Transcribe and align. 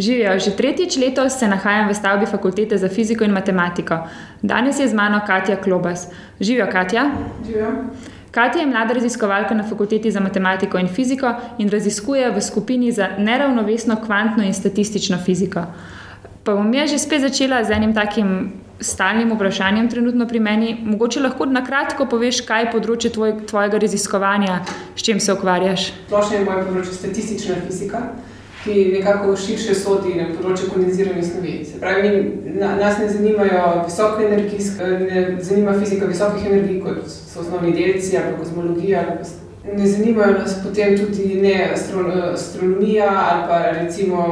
Živijo, 0.00 0.38
že 0.38 0.56
tretjič 0.56 0.96
letos 0.96 1.36
se 1.38 1.48
nahajam 1.48 1.88
v 1.88 1.94
stavbi 1.94 2.26
fakultete 2.26 2.78
za 2.78 2.88
fiziko 2.88 3.24
in 3.24 3.32
matematiko. 3.32 3.98
Danes 4.42 4.80
je 4.80 4.88
z 4.88 4.94
mano 4.94 5.20
Katja 5.26 5.56
Klobas. 5.56 6.08
Živijo, 6.40 6.66
Katja. 6.72 7.10
Živijo. 7.46 7.72
Katja 8.30 8.60
je 8.60 8.66
mlada 8.66 8.94
raziskovalka 8.94 9.54
na 9.54 9.62
fakulteti 9.62 10.10
za 10.10 10.20
matematiko 10.20 10.78
in 10.78 10.88
fiziko 10.88 11.34
in 11.58 11.68
raziskuje 11.68 12.30
v 12.30 12.40
skupini 12.40 12.92
za 12.92 13.08
neravnovesno 13.18 13.96
kvantno 14.06 14.44
in 14.44 14.54
statistično 14.54 15.18
fiziko. 15.24 15.66
Pa 16.44 16.54
bom 16.54 16.74
jaz 16.74 16.90
že 16.90 16.98
spet 16.98 17.20
začela 17.20 17.64
z 17.64 17.70
enim 17.70 17.94
takim 17.94 18.52
stalnim 18.80 19.32
vprašanjem, 19.32 19.88
trenutno 19.88 20.26
pri 20.26 20.40
meni. 20.40 20.76
Mogoče 20.84 21.20
lahko 21.20 21.46
na 21.46 21.60
kratko 21.66 22.06
poveš, 22.06 22.40
kaj 22.40 22.64
je 22.64 22.70
področje 22.72 23.12
tvoj, 23.12 23.34
tvojega 23.46 23.78
raziskovanja, 23.78 24.62
s 24.96 25.02
čim 25.02 25.20
se 25.20 25.32
ukvarjaš. 25.32 25.92
Splošno 26.06 26.38
je 26.38 26.44
moje 26.44 26.64
področje 26.64 26.94
statistična 26.94 27.60
fizika 27.66 28.06
ki 28.64 28.92
nekako 28.92 29.36
širše 29.36 29.74
sodi 29.74 30.14
na 30.18 30.26
področje 30.34 30.68
kondenziranih 30.68 31.24
snovi. 31.24 31.54
Se 31.64 31.78
pravi, 31.80 32.10
na, 32.58 32.74
nas 32.76 32.98
ne 33.00 33.08
zanimajo 33.08 33.62
visoke 33.86 34.26
energijske, 34.26 34.88
ne 35.04 35.22
zanima 35.44 35.76
fizika 35.80 36.08
visokih 36.10 36.50
energij, 36.50 36.82
kot 36.84 37.06
so 37.08 37.40
osnovni 37.40 37.72
delci 37.76 38.18
ali 38.20 38.36
kozmologija. 38.38 39.06
Ne 39.64 39.86
zanimajo 39.86 40.36
nas 40.38 40.58
potem 40.64 40.98
tudi 40.98 41.40
ne 41.40 41.54
astro, 41.70 42.04
astronomija 42.34 43.08
ali 43.08 43.48
pa 43.48 43.62
recimo. 43.80 44.26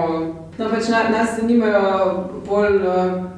No, 0.59 0.69
pač 0.69 0.89
na, 0.93 1.07
nas 1.13 1.37
zanimajo 1.39 2.13
bolj 2.49 2.81
uh, 2.83 3.29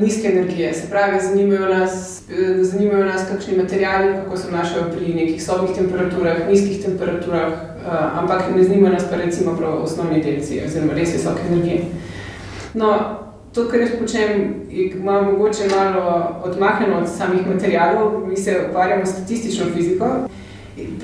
nizke 0.00 0.28
energije, 0.28 0.74
se 0.74 0.90
pravi, 0.90 1.20
zanimajo 1.26 1.68
nas, 1.72 2.22
zanimajo 2.60 3.04
nas 3.04 3.22
kakšni 3.30 3.56
materiali, 3.56 4.12
kako 4.14 4.36
se 4.36 4.48
obnašajo 4.48 4.90
pri 4.92 5.14
nekih 5.14 5.42
sobnih 5.44 5.76
temperaturah, 5.76 6.48
nizkih 6.50 6.82
temperaturah, 6.84 7.52
uh, 7.86 8.18
ampak 8.18 8.42
ne 8.56 8.64
zanimajo 8.64 8.92
nas 8.92 9.04
pa 9.10 9.16
recimo 9.16 9.56
prav 9.56 9.82
osnovni 9.82 10.22
delci, 10.22 10.60
oziroma 10.66 10.92
res 10.92 11.12
visoke 11.12 11.40
energije. 11.48 11.84
No, 12.74 12.94
to, 13.54 13.68
kar 13.68 13.80
jaz 13.80 13.90
počnem, 13.98 14.54
ima 14.70 15.22
mogoče 15.22 15.68
malo 15.76 16.36
odmaknjeno 16.44 16.98
od 16.98 17.08
samih 17.16 17.46
materijalov, 17.46 18.28
mi 18.28 18.36
se 18.36 18.60
ukvarjamo 18.68 19.06
s 19.06 19.08
statistično 19.08 19.66
fiziko, 19.74 20.06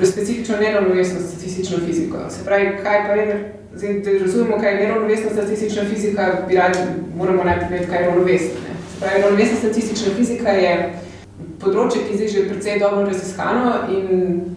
specifično 0.05 0.57
neravnovesno 0.57 1.21
statistično 1.21 1.79
fiziko. 1.87 2.19
Se 2.31 2.45
pravi, 2.45 2.71
kaj 2.83 3.07
pa 3.07 3.13
je, 3.13 3.53
zdaj, 3.75 3.93
da 4.01 4.19
razumemo, 4.19 4.59
kaj 4.59 4.73
je 4.73 4.81
neravnovesna 4.81 5.31
statistična 5.31 5.83
fizika, 5.85 6.33
bi 6.49 6.55
radi, 6.55 6.79
moramo 7.17 7.45
najprej 7.45 7.71
vedeti, 7.71 7.91
kaj 7.91 8.03
je 8.03 8.07
ravnovesna. 8.07 8.61
Se 8.93 9.01
pravi, 9.01 9.23
ravnovesna 9.23 9.57
statistična 9.59 10.15
fizika 10.17 10.49
je 10.51 11.01
področje, 11.61 12.05
ki 12.05 12.13
je 12.13 12.17
zdaj 12.17 12.29
že 12.29 12.49
precej 12.49 12.79
dobro 12.81 13.07
raziskano 13.07 13.73
in 13.91 14.56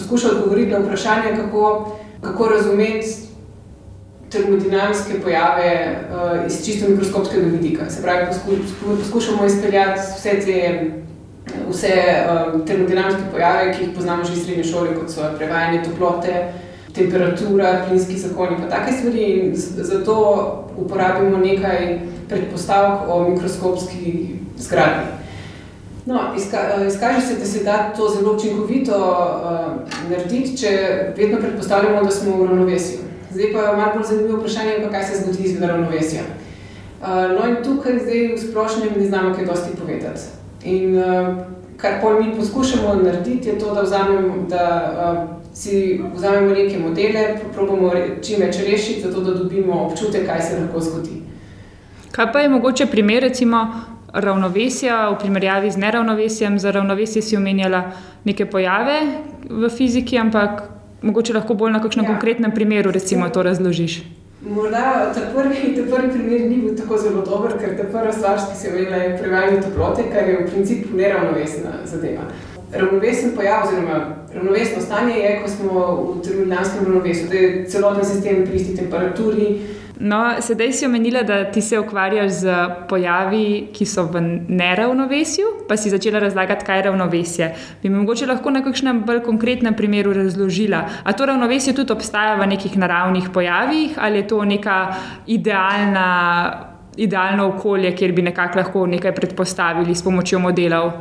poskušal 0.00 0.30
odgovoriti 0.30 0.72
na 0.72 0.78
vprašanje, 0.78 1.36
kako, 1.36 1.96
kako 2.20 2.48
razumeti 2.48 3.06
termodinamske 4.30 5.20
pojave 5.22 5.96
uh, 6.12 6.46
iz 6.46 6.64
čisto 6.64 6.90
mikroskopskega 6.90 7.46
vidika. 7.46 7.90
Se 7.90 8.02
pravi, 8.02 8.26
poskušamo 8.98 9.44
izpeljati 9.44 10.00
vse 10.16 10.30
te 10.30 10.90
vse, 11.70 11.92
um, 12.54 12.66
termodinamske 12.66 13.22
pojave, 13.32 13.72
ki 13.74 13.84
jih 13.84 13.90
poznamo 13.96 14.24
že 14.24 14.32
iz 14.32 14.44
srednje 14.44 14.64
šole, 14.64 14.94
kot 14.94 15.10
so 15.10 15.30
prevajanje 15.38 15.82
toplote, 15.84 16.52
temperatura, 16.94 17.84
plinski 17.88 18.18
zakoni 18.18 18.56
in 18.56 18.68
take 18.70 18.92
stvari. 18.92 19.24
In 19.24 19.52
zato 19.54 20.16
uporabimo 20.76 21.38
nekaj 21.38 21.98
predpostavk 22.28 23.08
o 23.08 23.28
mikroskopski 23.28 24.28
zgradbi. 24.58 25.19
No, 26.06 26.20
izka, 26.36 26.58
eh, 26.76 26.86
izkaže 26.86 27.20
se, 27.20 27.34
da 27.38 27.44
se 27.44 27.64
da 27.64 27.92
to 27.96 28.08
zelo 28.08 28.34
učinkovito 28.36 28.96
uh, 28.96 30.10
narediti, 30.10 30.56
če 30.58 30.68
vedno 31.16 31.38
predpostavljamo, 31.38 32.02
da 32.02 32.10
smo 32.10 32.36
v 32.36 32.46
ravnovesju. 32.46 32.98
Zdaj 33.30 33.52
pa 33.52 33.58
je 33.58 33.76
malo 33.76 33.92
bolj 33.94 34.04
zanimivo 34.04 34.38
vprašanje, 34.38 34.78
pa 34.82 34.90
kaj 34.90 35.04
se 35.04 35.22
zgodi 35.22 35.42
iz 35.42 35.62
ravnovesja. 35.62 36.22
Uh, 37.02 37.06
no, 37.08 37.48
in 37.48 37.56
tukaj 37.64 37.98
zdaj 37.98 38.26
v 38.34 38.38
splošnem 38.38 38.96
ne 38.96 39.06
znamo 39.06 39.34
kaj 39.34 39.46
dosti 39.46 39.76
povedati. 39.76 40.20
In 40.64 40.96
uh, 40.98 41.36
kar 41.76 42.00
pol 42.00 42.22
mi 42.22 42.36
poskušamo 42.36 42.94
narediti, 42.94 43.48
je 43.48 43.58
to, 43.58 43.74
da, 43.74 43.82
vzamem, 43.82 44.46
da 44.48 44.64
uh, 44.96 45.40
si 45.54 46.00
vzamemo 46.14 46.54
neke 46.54 46.78
modele, 46.78 47.38
probamo 47.54 47.92
čim 48.22 48.40
več 48.40 48.58
rešiti, 48.66 49.02
zato 49.02 49.20
da 49.20 49.34
dobimo 49.34 49.84
občutek, 49.86 50.26
kaj 50.26 50.42
se 50.42 50.60
lahko 50.60 50.80
zgodi. 50.80 51.22
Kaj 52.10 52.32
pa 52.32 52.40
je 52.40 52.48
mogoče 52.48 52.86
primer, 52.86 53.22
recimo, 53.22 53.66
ravnovesja 54.12 55.10
v 55.10 55.18
primerjavi 55.18 55.70
z 55.70 55.76
neravnovesjem. 55.76 56.58
Za 56.58 56.70
ravnovesje 56.70 57.22
si 57.22 57.36
omenjala 57.36 57.92
neke 58.24 58.46
pojave 58.46 59.00
v 59.50 59.68
fiziki, 59.68 60.18
ampak 60.18 60.62
mogoče 61.02 61.34
lahko 61.34 61.54
bolj 61.54 61.72
na 61.72 61.82
kakšnem 61.82 62.04
ja. 62.04 62.10
konkretnem 62.10 62.54
primeru 62.54 62.90
recimo, 62.90 63.28
to 63.28 63.42
razložiš. 63.42 64.02
Morda 64.40 65.12
ta 65.14 65.20
prvi, 65.34 65.74
ta 65.76 65.82
prvi 65.96 66.12
primer 66.12 66.40
ni 66.48 66.56
bil 66.56 66.76
tako 66.76 66.98
zelo 66.98 67.24
dober, 67.24 67.58
ker 67.60 67.76
ta 67.76 67.84
prva 67.92 68.12
stvar, 68.12 68.38
ki 68.38 68.56
se 68.56 68.68
je 68.68 68.82
imela, 68.82 68.96
je 68.96 69.18
prevajanje 69.18 69.60
toplote, 69.62 70.06
kar 70.12 70.28
je 70.28 70.38
v 70.38 70.46
principu 70.50 70.96
neravnovesna 70.96 71.82
zadeva. 71.84 72.24
Ravnovesen 72.72 73.34
pojav, 73.36 73.66
oziroma 73.66 73.98
ravnovesno 74.34 74.80
stanje 74.82 75.14
je, 75.14 75.42
ko 75.42 75.50
smo 75.50 75.80
v 75.96 76.22
terminalskem 76.24 76.84
ravnovesju, 76.84 77.28
da 77.28 77.36
je 77.36 77.66
celoten 77.68 78.04
sistem 78.04 78.44
pri 78.46 78.56
isti 78.56 78.76
temperaturi, 78.76 79.48
No, 80.02 80.40
sedaj 80.40 80.72
si 80.72 80.86
omenila, 80.86 81.22
da 81.22 81.44
ti 81.44 81.60
se 81.62 81.78
ukvarjaš 81.78 82.30
z 82.30 82.52
pojavi, 82.88 83.68
ki 83.72 83.84
so 83.84 84.06
v 84.08 84.22
neravnovesju, 84.48 85.44
pa 85.68 85.76
si 85.76 85.90
začela 85.92 86.18
razlagati, 86.18 86.64
kaj 86.64 86.78
je 86.78 86.82
ravnovesje. 86.82 87.48
Bi 87.82 87.88
mi 87.88 87.98
mogoče 87.98 88.26
lahko 88.26 88.50
na 88.50 88.62
kakšnem 88.64 89.02
bolj 89.04 89.20
konkretnem 89.26 89.76
primeru 89.76 90.14
razložila, 90.16 90.86
ali 91.04 91.16
to 91.16 91.26
ravnovesje 91.26 91.76
tudi 91.76 91.92
obstaja 91.92 92.40
v 92.40 92.48
nekih 92.48 92.78
naravnih 92.78 93.28
pojavih, 93.34 94.00
ali 94.00 94.18
je 94.18 94.28
to 94.28 94.40
neka 94.44 94.78
idealna, 95.26 96.08
idealno 96.96 97.52
okolje, 97.52 97.92
kjer 97.96 98.12
bi 98.12 98.22
nekako 98.22 98.58
lahko 98.58 98.86
nekaj 98.86 99.14
predpostavili 99.14 99.94
s 99.94 100.02
pomočjo 100.02 100.38
modelov. 100.38 100.92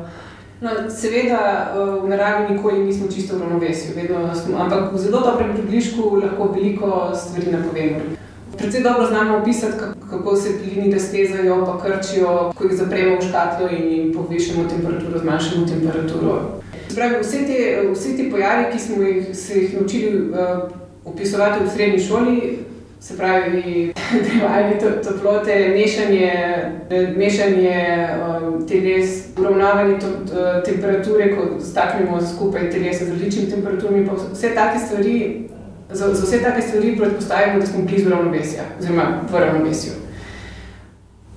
No, 0.61 0.75
seveda, 0.91 1.71
v 2.03 2.07
naravi 2.11 2.53
nikoli 2.53 2.83
nismo 2.83 3.07
čisto 3.07 3.37
v 3.37 3.47
ravnovesju, 3.47 3.95
smo, 4.43 4.59
ampak 4.59 4.91
v 4.91 4.97
zelo 4.97 5.23
dobrem 5.23 5.55
približku 5.55 6.19
lahko 6.19 6.51
veliko 6.51 7.11
stvari 7.15 7.51
napovemo. 7.51 8.18
Predvsej 8.59 8.83
dobro 8.83 9.07
znamo 9.07 9.37
opisati, 9.37 9.73
kako 10.09 10.35
se 10.35 10.49
plini 10.59 10.93
raztezajo, 10.93 11.65
pa 11.65 11.83
krčijo, 11.83 12.51
ko 12.55 12.63
jih 12.63 12.73
zapremo 12.77 13.15
v 13.15 13.21
škatlo 13.21 13.69
in 13.69 13.91
jim 13.91 14.13
povišamo 14.13 14.69
temperaturo, 14.69 15.19
zmanjšamo 15.19 15.67
temperaturo. 15.67 16.61
Pravi, 16.95 17.15
vse, 17.21 17.37
te, 17.47 17.57
vse 17.93 18.17
te 18.17 18.31
pojavi, 18.31 18.65
ki 18.71 18.79
smo 18.79 19.03
jih, 19.03 19.27
se 19.33 19.61
jih 19.61 19.75
naučili 19.79 20.29
uh, 20.29 20.35
opisovati 21.05 21.63
v 21.63 21.69
srednji 21.69 21.99
šoli, 21.99 22.59
se 22.99 23.17
pravi, 23.17 23.93
prevajanje 24.27 24.75
toplote, 25.03 25.55
mešanje, 25.75 26.33
mešanje 27.17 28.07
uh, 28.09 28.67
teles, 28.67 29.23
uravnavanje 29.37 29.99
to, 29.99 30.07
uh, 30.07 30.63
temperature, 30.65 31.35
ko 31.35 31.63
staknemo 31.63 32.19
skupaj 32.35 32.69
telesa 32.69 33.05
z 33.05 33.09
različnimi 33.09 33.51
temperaturami, 33.51 34.09
vse 34.33 34.51
take 34.55 34.79
stvari 34.79 35.49
za, 35.91 36.13
za 36.13 36.23
vse 36.23 36.41
take 36.41 36.61
stvari 36.61 36.97
predpostavimo, 36.97 37.59
da 37.59 37.65
smo 37.65 37.83
blizu 37.83 38.09
ravnovesja, 38.09 38.63
oziroma 38.79 39.21
v 39.31 39.39
ravnovesju. 39.39 39.91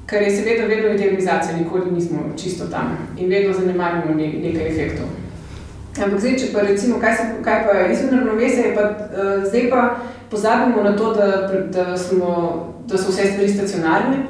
Kar 0.07 0.23
je 0.23 0.31
seveda 0.31 0.67
vedno 0.67 0.91
idealizacija, 0.91 1.57
nikoli 1.57 1.91
nismo 1.91 2.19
čisto 2.43 2.65
tam 2.67 2.99
in 3.19 3.31
vedno 3.31 3.53
zanemarjamo 3.53 4.15
ne, 4.15 4.29
nekaj 4.29 4.69
efektov. 4.69 5.07
Ampak 6.05 6.21
zdaj, 6.21 6.37
če 6.41 6.47
pa 6.53 6.61
recimo, 6.65 6.99
kaj, 7.01 7.17
se, 7.17 7.23
kaj 7.45 7.65
pa 7.65 7.73
je 7.79 7.93
izven 7.93 8.19
ravnovesja, 8.19 8.75
pa 8.75 8.83
uh, 8.83 9.45
zdaj 9.49 9.71
pa 9.71 9.97
pozabimo 10.31 10.83
na 10.83 10.97
to, 10.97 11.15
da, 11.15 11.27
da, 11.73 11.97
smo, 11.97 12.29
da 12.89 12.99
so 12.99 13.13
vse 13.13 13.27
stvari 13.33 13.49
stacionarne, 13.49 14.23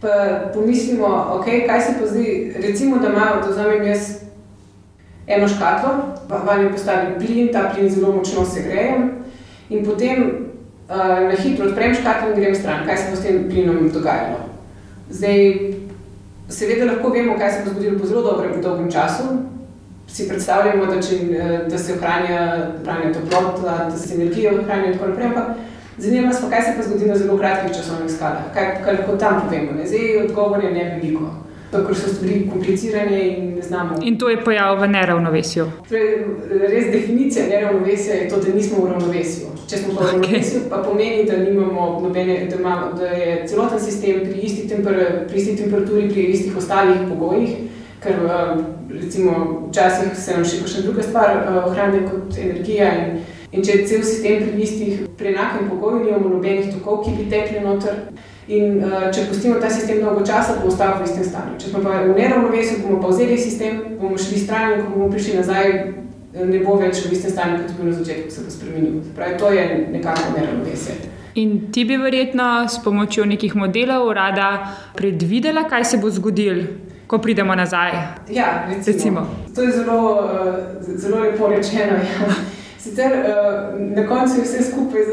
pa 0.00 0.10
pomislimo, 0.54 1.08
okay, 1.38 1.64
kaj 1.66 1.80
se 1.80 1.94
pa 2.00 2.06
zdaj, 2.06 2.52
recimo, 2.62 2.98
da 2.98 3.08
imajo, 3.08 3.40
da 3.44 3.50
vzamem 3.50 3.86
jaz 3.88 4.08
eno 5.26 5.48
škatlo, 5.48 5.90
vanjo 6.28 6.70
postavim 6.70 7.16
plin, 7.18 7.48
ta 7.52 7.72
plin 7.74 7.90
zelo 7.90 8.12
močno 8.12 8.44
se 8.44 8.62
greje, 8.62 8.98
in 9.70 9.84
potem 9.84 10.46
uh, 10.88 10.96
na 11.28 11.34
hitro 11.34 11.66
odprem 11.66 11.94
škatlo 11.94 12.30
in 12.30 12.40
grem 12.40 12.54
stran, 12.54 12.86
kaj 12.86 12.96
se 12.96 13.10
bo 13.10 13.16
s 13.16 13.24
tem 13.24 13.48
plinom 13.50 13.90
dogajalo. 13.90 14.46
Zdaj, 15.10 15.54
seveda 16.48 16.86
lahko 16.90 17.10
vemo, 17.10 17.38
kaj 17.38 17.52
se 17.52 17.62
bo 17.64 17.70
zgodilo 17.70 17.98
po 17.98 18.06
zelo 18.06 18.22
dobrem 18.22 18.54
in 18.54 18.62
dolgem 18.62 18.90
času. 18.92 19.24
Si 20.08 20.28
predstavljamo, 20.28 20.86
da, 20.86 21.00
če, 21.02 21.16
eh, 21.16 21.64
da 21.70 21.78
se 21.78 21.94
ohranja, 21.94 22.72
toplota, 23.14 23.88
da 23.90 23.96
se 23.96 24.14
energija 24.14 24.52
ohranja 24.54 24.92
in 24.92 24.98
tako 24.98 25.08
naprej. 25.10 25.56
Zanima 25.98 26.28
nas 26.28 26.40
pa, 26.40 26.50
kaj 26.50 26.62
se 26.62 26.72
pa 26.76 26.82
zgodi 26.82 27.06
na 27.06 27.16
zelo 27.16 27.38
kratkih 27.38 27.76
časovnih 27.76 28.12
skalah, 28.12 28.52
kaj, 28.54 28.82
kaj 28.84 29.00
lahko 29.00 29.16
tam 29.16 29.40
povemo. 29.42 29.72
Ne? 29.72 29.86
Zdaj, 29.86 30.24
odgovor 30.24 30.64
je 30.64 30.72
ne 30.72 30.84
veliko 30.94 31.32
ker 31.70 31.96
so 31.96 32.08
stvari 32.08 32.48
komplicirane 32.52 33.20
in 33.28 33.54
ne 33.54 33.62
znamo. 33.62 33.98
In 34.02 34.18
to 34.18 34.28
je 34.28 34.44
pojav 34.44 34.80
v 34.80 34.88
neravnovesju. 34.88 35.66
Torej, 35.88 36.24
res 36.70 36.92
definicija 36.92 37.46
neravnovesja 37.48 38.14
je 38.14 38.28
to, 38.28 38.36
da 38.36 38.54
nismo 38.54 38.84
v 38.84 38.92
ravnovesju. 38.92 39.46
Če 39.66 39.76
smo 39.76 39.94
v 39.94 40.06
ravnovesju, 40.06 40.60
okay. 40.60 40.70
pa 40.70 40.82
pomeni, 40.82 41.24
da, 41.26 41.38
nobene, 42.02 42.36
da, 42.50 42.56
imamo, 42.56 42.92
da 42.98 43.06
je 43.06 43.40
celoten 43.50 43.80
sistem 43.80 44.20
pri 44.28 44.40
isti, 44.46 44.68
temper, 44.68 45.00
pri 45.28 45.40
isti 45.40 45.56
temperaturi, 45.56 46.10
pri 46.12 46.28
istih 46.36 46.56
ostalih 46.56 47.02
pogojih. 47.08 47.56
Ker 48.02 48.14
eh, 48.14 48.60
recimo, 49.00 49.32
včasih 49.70 50.14
se 50.14 50.36
nam 50.36 50.44
še 50.46 50.60
kakšna 50.62 50.84
druga 50.86 51.02
stvar 51.02 51.32
eh, 51.40 51.58
ohranja 51.64 52.04
kot 52.06 52.38
energija. 52.38 52.92
In, 53.00 53.18
in 53.50 53.66
če 53.66 53.80
je 53.80 53.90
cel 53.90 54.06
sistem 54.06 54.46
pri 54.46 54.62
istih, 54.62 55.04
pri 55.18 55.34
enakem 55.34 55.66
pogoju, 55.72 56.04
nimamo 56.04 56.36
nobenih 56.36 56.70
tokov, 56.76 57.02
ki 57.04 57.16
bi 57.18 57.30
tekli 57.32 57.64
noter. 57.66 58.04
In 58.46 58.78
uh, 58.78 59.08
če 59.10 59.24
pustimo 59.26 59.58
ta 59.58 59.66
sistem 59.70 59.98
dolgo 59.98 60.22
časa, 60.26 60.60
bo 60.62 60.70
ostal 60.70 61.00
v 61.00 61.08
istem 61.08 61.24
stanju. 61.26 61.56
Če 61.58 61.72
smo 61.72 61.82
pa 61.82 61.98
v 62.04 62.14
neravnovesju, 62.14 62.78
bomo 62.84 63.00
pa 63.02 63.10
vzeli 63.10 63.38
sistem, 63.38 63.80
bomo 63.98 64.18
šli 64.18 64.38
stran 64.38 64.76
in 64.76 64.84
ko 64.84 64.92
bomo 64.94 65.08
prišli 65.10 65.34
nazaj, 65.40 65.72
ne 66.36 66.60
bo 66.62 66.76
več 66.78 67.02
v 67.02 67.16
istem 67.16 67.34
stanju, 67.34 67.58
kot 67.58 67.72
je 67.72 67.76
bil 67.80 67.90
na 67.90 67.96
začetku, 67.98 68.30
se 68.30 68.44
bo 68.46 68.54
spremenil. 68.54 69.00
Pravi, 69.18 69.38
to 69.40 69.50
je 69.50 69.64
nekako 69.96 70.36
neravnovesje. 70.36 70.98
In 71.42 71.56
ti 71.74 71.84
bi 71.84 71.98
verjetno 72.00 72.68
s 72.70 72.78
pomočjo 72.84 73.26
nekih 73.26 73.56
modelov 73.58 74.12
rada 74.14 74.50
predvidela, 74.94 75.66
kaj 75.68 75.84
se 75.84 75.98
bo 75.98 76.10
zgodilo, 76.10 76.62
ko 77.10 77.18
pridemo 77.18 77.54
nazaj. 77.58 77.98
Ja, 78.30 78.62
recimo. 78.70 78.94
recimo. 78.94 79.26
To 79.58 79.66
je 79.66 79.72
zelo, 79.72 79.98
uh, 80.22 80.94
zelo 80.94 81.26
lepo 81.26 81.50
rečeno. 81.50 81.98
Ja. 81.98 82.30
Sicer 82.86 83.12
uh, 83.12 83.96
na 83.96 84.06
koncu 84.08 84.42
vse 84.42 84.62
skupaj 84.62 85.00
uh, 85.00 85.08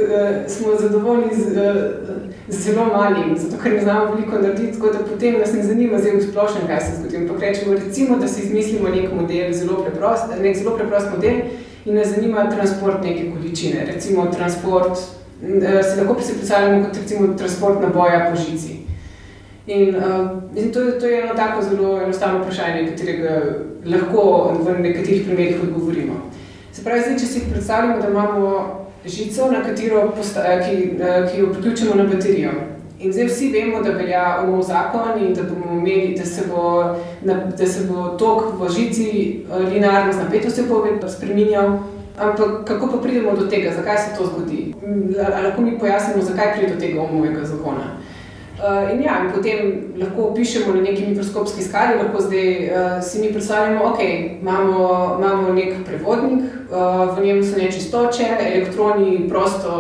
smo 0.47 0.75
zadovoljni 0.79 1.29
z, 1.35 1.45
uh, 1.47 2.21
z 2.47 2.59
zelo 2.59 2.85
malim, 2.85 3.37
zato 3.37 3.63
ker 3.63 3.73
ne 3.73 3.81
znamo 3.81 4.11
veliko 4.15 4.39
narediti, 4.39 4.73
tako 4.73 4.93
da 4.93 4.99
potem 4.99 5.39
nas 5.39 5.53
ne 5.53 5.63
zanima 5.63 5.99
zelo 5.99 6.21
splošno, 6.21 6.67
kaj 6.67 6.79
se 6.79 6.91
zgodi. 6.99 7.17
Ampak 7.17 7.39
rečemo, 7.41 7.73
recimo, 7.73 8.17
da 8.17 8.27
si 8.27 8.41
izmislimo 8.41 8.89
nek 8.89 9.13
model, 9.21 9.53
zelo 9.53 9.81
preprost, 9.83 10.23
nek 10.41 10.57
zelo 10.57 10.77
preprost 10.77 11.07
model 11.15 11.39
in 11.85 11.95
nas 11.95 12.13
zanima 12.15 12.49
transport 12.49 13.03
neke 13.03 13.31
količine. 13.31 13.85
Recimo 13.93 14.25
transport, 14.25 14.97
se 15.83 15.95
lahko 16.01 16.21
si 16.21 16.33
predstavljamo 16.33 16.85
kot 16.85 16.97
recimo 16.97 17.33
transport 17.37 17.81
naboja 17.81 18.29
po 18.29 18.41
žici. 18.41 18.77
In, 19.67 19.95
in 20.55 20.71
to, 20.73 20.91
to 20.99 21.07
je 21.07 21.21
eno 21.21 21.33
tako 21.35 21.63
zelo 21.63 22.01
enostavno 22.01 22.39
vprašanje, 22.39 22.87
katerega 22.89 23.41
lahko 23.85 24.53
v 24.59 24.79
nekaterih 24.79 25.25
primerih 25.25 25.63
odgovorimo. 25.63 26.32
Se 26.73 26.81
pravi, 26.81 27.01
zdaj, 27.05 27.19
če 27.21 27.25
si 27.29 27.41
predstavljamo, 27.51 27.99
da 28.01 28.07
imamo 28.09 28.51
žico, 29.05 29.49
posta, 30.17 30.41
eh, 30.41 30.61
ki, 30.65 30.77
eh, 31.01 31.27
ki 31.31 31.41
jo 31.41 31.51
priključimo 31.53 31.95
na 31.95 32.03
baterijo. 32.03 32.51
In 32.99 33.13
zdaj 33.13 33.27
vsi 33.27 33.49
vemo, 33.53 33.81
da 33.83 33.91
velja 33.91 34.23
umov 34.43 34.63
zakon 34.63 35.19
in 35.21 35.33
da, 35.33 35.41
imeli, 35.71 36.15
da, 36.17 36.25
se 36.25 36.47
bo, 36.47 36.95
da 37.57 37.67
se 37.67 37.85
bo 37.89 38.07
tok 38.17 38.43
v 38.59 38.69
žici 38.73 39.09
eh, 39.51 39.57
linearno 39.57 40.13
z 40.13 40.23
napetostjo 40.23 40.63
spremenjal. 41.09 41.77
Ampak 42.19 42.65
kako 42.65 42.87
pa 42.87 42.97
pridemo 42.97 43.35
do 43.35 43.47
tega, 43.47 43.71
zakaj 43.73 43.97
se 43.97 44.17
to 44.17 44.25
zgodi? 44.25 44.73
Ali 45.33 45.47
lahko 45.47 45.61
mi 45.61 45.79
pojasnimo, 45.79 46.21
zakaj 46.23 46.53
pride 46.53 46.73
do 46.73 46.79
tega 46.79 47.01
umovega 47.01 47.45
zakona? 47.45 47.97
Uh, 48.53 48.93
in 48.93 49.01
ja, 49.01 49.25
in 49.25 49.31
potem 49.33 49.59
lahko 49.97 50.29
opišemo 50.29 50.75
na 50.75 50.81
neki 50.81 51.07
mikroskopski 51.07 51.63
skali, 51.63 51.97
lahko 51.97 52.21
zdaj 52.21 52.49
uh, 52.69 53.03
si 53.03 53.21
mi 53.21 53.31
predstavljamo, 53.33 53.79
da 53.79 53.85
okay, 53.91 54.39
imamo, 54.41 55.17
imamo 55.19 55.53
nek 55.53 55.73
prevodnik, 55.85 56.43
uh, 56.69 57.17
v 57.17 57.25
njem 57.25 57.43
so 57.43 57.57
nečistoče, 57.57 58.23
elektroni 58.39 59.25
prosto, 59.29 59.71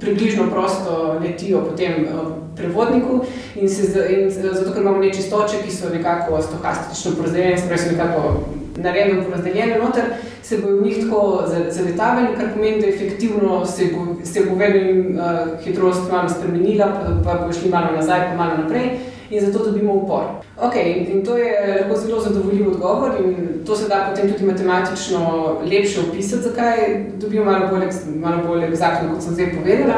približno 0.00 0.46
prosto 0.50 1.18
letijo 1.22 1.64
po 1.66 1.76
tem 1.76 2.06
uh, 2.06 2.32
prevodniku, 2.56 3.24
in, 3.54 3.68
se, 3.68 4.06
in 4.10 4.30
zato 4.30 4.72
ker 4.72 4.82
imamo 4.82 4.98
nečistoče, 4.98 5.64
ki 5.64 5.74
so 5.74 5.90
nekako 5.90 6.42
stohastično 6.42 7.16
porazdeljene, 7.18 7.58
se 7.58 7.66
pravi, 7.68 7.96
nekako 7.96 8.34
narejeno 8.76 9.24
porazdeljene 9.24 9.78
noter 9.78 10.04
se 10.42 10.58
bojo 10.58 10.76
v 10.76 10.84
njih 10.84 11.04
tako 11.04 11.44
zaletavali, 11.70 12.36
kar 12.36 12.48
pomeni, 12.54 12.80
da 12.80 12.88
efektivno 12.88 13.66
se 13.66 13.84
bo, 13.94 14.24
se 14.24 14.40
bo 14.44 14.56
vedno 14.56 14.82
uh, 15.22 15.64
hitrost 15.64 16.10
malo 16.10 16.28
spremenila, 16.28 16.86
pa, 16.86 17.22
pa 17.24 17.46
bo 17.46 17.52
šli 17.52 17.70
malo 17.70 17.96
nazaj, 17.96 18.20
pa 18.30 18.36
malo 18.36 18.56
naprej 18.62 18.90
in 19.30 19.40
zato 19.40 19.64
dobimo 19.64 19.94
upor. 19.94 20.22
Okay, 20.60 21.12
in, 21.12 21.24
to 21.24 21.36
je 21.36 21.76
lahko 21.80 21.96
zelo 21.96 22.20
zadovoljiv 22.20 22.68
odgovor 22.68 23.10
in 23.24 23.64
to 23.66 23.76
se 23.76 23.88
da 23.88 24.08
potem 24.10 24.32
tudi 24.32 24.44
matematično 24.44 25.20
lepše 25.64 26.00
opisati, 26.00 26.42
zakaj 26.42 26.76
dobimo 27.16 27.44
malo 27.44 27.68
bolj, 27.70 27.86
malo 28.16 28.42
bolj 28.46 28.64
egzaktno, 28.64 29.14
kot 29.14 29.22
sem 29.22 29.34
zdaj 29.34 29.54
povedala. 29.56 29.94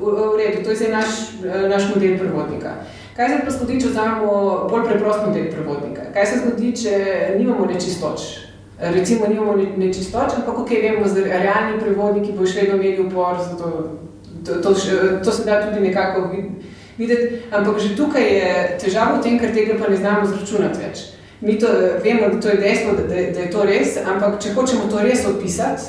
V, 0.00 0.04
v 0.06 0.36
redu, 0.38 0.64
to 0.64 0.70
je 0.70 0.76
zdaj 0.76 0.90
naš, 0.90 1.10
naš 1.68 1.94
model 1.94 2.18
prevodnika. 2.18 2.70
Kaj 3.20 3.28
se 3.28 3.40
pa 3.44 3.52
zgodi, 3.52 3.80
če 3.82 3.88
vzamemo 3.90 4.36
bolj 4.70 4.86
preprost 4.88 5.26
model 5.26 5.50
prevodnika? 5.52 6.06
Kaj 6.14 6.26
se 6.26 6.38
zgodi, 6.40 6.70
če 6.82 6.94
nimamo 7.36 7.66
nečistoč? 7.68 8.30
recimo, 8.80 9.26
nimamo 9.28 9.56
nečistoč, 9.76 10.32
ampak 10.36 10.58
ok, 10.58 10.70
vemo, 10.82 11.08
da 11.14 11.24
realni 11.24 11.80
prevodniki 11.80 12.32
bo 12.32 12.46
še 12.48 12.64
vedno 12.64 12.78
imeli 12.80 13.04
upor, 13.04 13.36
zato 13.44 13.72
to, 14.44 14.60
to, 14.64 14.74
to 15.24 15.32
se 15.32 15.44
da 15.44 15.60
tudi 15.66 15.84
nekako 15.84 16.30
videti. 16.98 17.42
Ampak 17.52 17.78
že 17.78 17.96
tukaj 17.96 18.24
je 18.24 18.50
težava 18.80 19.18
v 19.18 19.24
tem, 19.24 19.38
ker 19.40 19.52
tega 19.52 19.76
pa 19.76 19.92
ne 19.92 20.00
znamo 20.00 20.26
zračunati 20.26 20.80
več. 20.80 21.06
Mi 21.40 21.56
to 21.60 21.68
vemo, 22.04 22.28
da 22.28 22.40
to 22.40 22.48
je 22.52 22.60
dejstvo, 22.60 22.96
da, 22.96 23.04
da 23.08 23.40
je 23.40 23.50
to 23.52 23.62
res, 23.64 23.96
ampak 24.00 24.40
če 24.40 24.52
hočemo 24.56 24.88
to 24.92 25.04
res 25.04 25.24
opisati, 25.28 25.88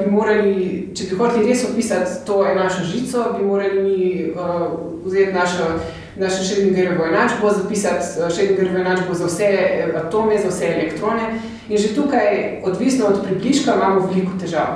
bi 0.00 0.10
morali, 0.12 0.56
če 0.96 1.08
bi 1.08 1.20
hoteli 1.20 1.48
res 1.48 1.64
opisati 1.68 2.18
to 2.28 2.42
našo 2.44 2.84
žico, 2.88 3.30
bi 3.38 3.44
morali 3.44 3.80
mi 3.80 4.00
uh, 4.32 4.66
vzeti 5.04 5.32
našo, 5.32 5.70
našo 6.16 6.42
Schrödingerjevo 6.44 7.08
enačbo, 7.08 7.50
zapisati 7.50 8.04
Schrödingerjevo 8.30 8.80
enačbo 8.80 9.14
za 9.14 9.26
vse 9.26 9.48
atome, 9.96 10.38
za 10.38 10.48
vse 10.48 10.66
elektrone. 10.66 11.40
In 11.68 11.78
že 11.78 11.94
tukaj, 11.94 12.60
odvisno 12.64 13.06
od 13.06 13.24
približka, 13.24 13.74
imamo 13.74 14.06
veliko 14.06 14.32
težav. 14.40 14.66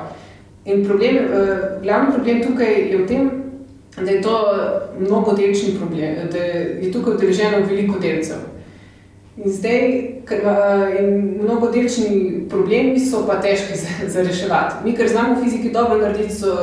In 0.64 0.84
problem, 0.86 1.16
uh, 1.16 1.82
glavni 1.82 2.12
problem 2.14 2.42
tukaj 2.42 2.90
je 2.90 2.98
v 2.98 3.06
tem, 3.06 3.30
da 3.96 4.10
je 4.10 4.22
to 4.22 4.36
mnogodelčni 5.00 5.76
problem, 5.78 6.14
da 6.32 6.38
je 6.38 6.92
tukaj 6.92 7.14
udeleženo 7.14 7.66
veliko 7.68 7.98
delcev. 7.98 8.36
In 9.36 9.52
zdaj, 9.52 9.82
ker 10.26 10.40
uh, 10.44 10.52
mnogodelčni 11.42 12.46
problemi 12.48 13.00
so 13.00 13.26
pa 13.26 13.40
težki 13.40 13.76
za, 13.78 14.08
za 14.08 14.22
reševati. 14.22 14.84
Mi, 14.84 14.96
ker 14.96 15.08
znamo 15.08 15.34
v 15.34 15.44
fiziki 15.44 15.70
dobro 15.70 15.98
narediti, 16.00 16.34
so, 16.34 16.56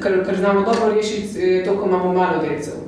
kar, 0.00 0.24
kar 0.26 0.36
znamo 0.36 0.60
dobro 0.60 0.92
rešiti, 0.94 1.62
to, 1.64 1.78
ko 1.78 1.88
imamo 1.88 2.12
malo 2.12 2.42
delcev 2.42 2.85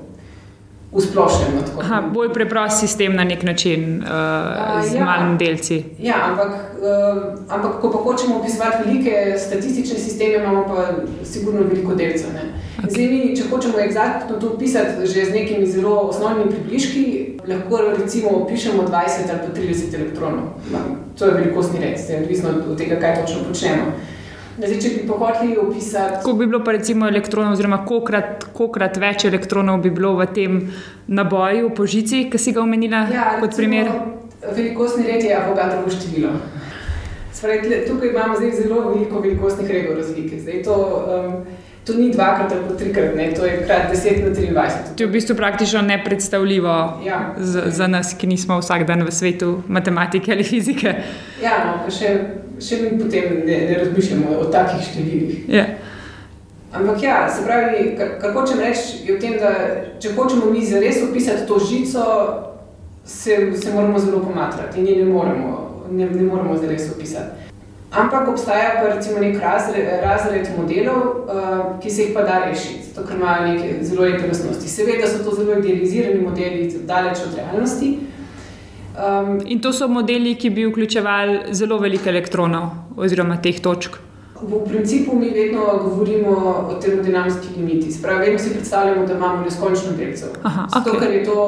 v 0.93 1.00
splošnem. 1.00 1.50
No, 1.55 1.81
Aha, 1.81 2.00
bolj 2.12 2.32
preprost 2.32 2.81
sistem 2.81 3.17
na 3.17 3.25
nek 3.25 3.43
način, 3.43 4.00
uh, 4.00 4.81
z 4.85 4.94
ja. 4.94 5.05
malimi 5.05 5.37
delci. 5.38 5.85
Ja, 6.00 6.14
ampak, 6.31 6.49
uh, 6.81 7.44
ampak 7.49 7.81
ko 7.81 7.90
pa 7.93 7.99
hočemo 7.99 8.40
opisovati 8.40 8.88
velike 8.88 9.37
statistične 9.38 9.99
sisteme, 9.99 10.35
imamo 10.35 10.64
pa 10.64 10.88
sigurno 11.25 11.61
veliko 11.69 11.94
delcev. 11.94 12.29
Okay. 12.32 12.90
Zdaj, 12.90 13.06
mi, 13.06 13.37
če 13.37 13.50
hočemo 13.50 13.79
eksaktno 13.79 14.37
to 14.40 14.55
opisati 14.56 15.06
že 15.06 15.25
z 15.25 15.35
nekimi 15.35 15.67
zelo 15.67 16.08
osnovnimi 16.08 16.50
približki, 16.50 17.05
lahko 17.49 17.81
recimo 17.99 18.29
opišemo 18.29 18.82
20 18.82 19.29
ali 19.29 19.69
30 19.69 19.94
elektronov. 19.94 20.56
To 21.19 21.26
je 21.26 21.34
velikostni 21.34 21.81
red, 21.81 22.00
odvisno 22.23 22.49
od 22.70 22.79
tega, 22.79 22.96
kaj 23.00 23.20
točno 23.20 23.44
počnemo. 23.49 23.93
Zdaj, 24.58 24.78
če 24.82 24.88
bi 24.90 25.02
pohoteli 25.06 25.56
opisati. 25.58 26.16
Kako 26.19 26.32
bi 26.32 26.46
bilo, 26.46 26.58
pa 26.66 26.72
recimo, 26.75 27.06
elektronov, 27.06 27.55
oziroma 27.55 27.84
kolikrat 27.87 28.96
več 28.99 29.25
elektronov 29.28 29.78
bi 29.84 29.93
bilo 29.94 30.16
v 30.19 30.26
tem 30.34 30.56
naboju 31.06 31.70
po 31.76 31.87
žici, 31.87 32.24
ki 32.31 32.41
si 32.43 32.55
ga 32.56 32.65
omenila 32.65 33.05
ja, 33.12 33.29
kot 33.38 33.55
primer? 33.55 33.93
Velikostni 34.43 35.06
red 35.06 35.22
je 35.22 35.36
avogadrovo 35.36 35.93
število. 35.94 36.34
Spravi, 37.38 37.84
tukaj 37.86 38.10
imamo 38.10 38.34
zelo 38.41 38.82
veliko 38.88 39.22
velikostnih 39.22 39.70
redov 39.70 40.00
razlike. 40.00 40.41
Zdaj, 40.43 40.62
to, 40.67 40.77
um, 41.06 41.36
To 41.88 41.94
ni 41.94 42.10
dvakrat 42.12 42.52
ali 42.52 42.76
trikrat, 42.78 43.14
ne, 43.16 43.30
to 43.34 43.46
je 43.46 43.62
krat 43.64 43.88
10 43.92 44.24
na 44.24 44.30
23. 44.30 44.96
To 44.96 45.02
je 45.02 45.06
v 45.06 45.12
bistvu 45.12 45.36
praktično 45.36 45.80
nepredstavljivo 45.82 47.00
ja. 47.06 47.34
za, 47.38 47.62
za 47.66 47.86
nas, 47.86 48.14
ki 48.18 48.26
nismo 48.26 48.58
vsak 48.58 48.84
dan 48.84 49.02
v 49.02 49.10
svetu 49.10 49.62
matematike 49.68 50.32
ali 50.32 50.44
fizike. 50.44 50.94
Ja, 51.42 51.64
no, 51.64 51.78
pa 51.84 51.90
še, 51.90 52.12
še 52.60 52.82
mi 52.82 52.98
potem 53.00 53.40
ne, 53.46 53.56
ne 53.70 53.78
razmišljamo 53.80 54.36
o 54.36 54.44
takih 54.52 54.84
številih. 54.84 55.48
Ja. 55.48 55.64
Ampak 56.76 57.02
ja, 57.02 57.16
se 57.32 57.46
pravi, 57.48 57.96
kar 57.96 58.36
hočem 58.36 58.60
reči, 58.60 59.08
je 59.08 59.16
v 59.16 59.20
tem, 59.24 59.40
da 59.40 59.54
če 59.96 60.12
hočemo 60.12 60.52
mi 60.52 60.66
zares 60.68 61.00
opisati 61.08 61.48
to 61.48 61.56
žico, 61.56 62.04
se, 63.08 63.40
se 63.56 63.72
moramo 63.72 63.98
zelo 63.98 64.20
pomatrati 64.20 64.80
in 64.80 64.92
je 64.92 64.96
ne 65.00 65.08
moremo, 65.08 65.86
ne, 65.88 66.04
ne 66.04 66.22
moremo 66.28 66.60
zares 66.60 66.90
opisati. 66.92 67.47
Ampak 67.90 68.28
obstaja 68.28 68.82
pa 68.82 68.94
recimo 68.94 69.18
nek 69.18 69.40
razred, 69.40 69.86
razred 70.02 70.48
modelov, 70.58 71.00
uh, 71.24 71.80
ki 71.80 71.90
se 71.90 72.02
jih 72.02 72.10
pa 72.14 72.22
da 72.22 72.42
rešiti, 72.44 72.82
zato 72.90 73.06
ker 73.08 73.16
imajo 73.16 73.46
neke 73.46 73.84
zelo 73.84 74.02
lepe 74.02 74.26
lastnosti. 74.28 74.68
Seveda 74.68 75.08
so 75.08 75.24
to 75.24 75.36
zelo 75.36 75.56
idealizirani 75.58 76.20
modeli, 76.20 76.68
daleč 76.84 77.24
od 77.28 77.34
realnosti. 77.36 77.98
Um, 78.98 79.40
In 79.46 79.60
to 79.60 79.72
so 79.72 79.88
modeli, 79.88 80.34
ki 80.34 80.50
bi 80.50 80.66
vključevali 80.66 81.54
zelo 81.54 81.78
veliko 81.78 82.08
elektronov 82.08 82.70
oziroma 82.96 83.40
teh 83.42 83.60
točk. 83.60 83.96
V 84.42 84.60
principu 84.68 85.16
mi 85.18 85.30
vedno 85.30 85.64
govorimo 85.82 86.30
o 86.70 86.74
termodinamski 86.82 87.48
limiti. 87.56 87.92
Spravi, 87.92 88.26
vedno 88.26 88.38
si 88.38 88.50
predstavljamo, 88.50 89.06
da 89.06 89.14
imamo 89.14 89.44
neskončno 89.44 89.96
delcev. 89.96 90.28
Aha, 90.42 90.66
zato, 90.74 90.90
okay. 90.90 91.00
ker 91.00 91.10
je 91.10 91.24
to 91.24 91.38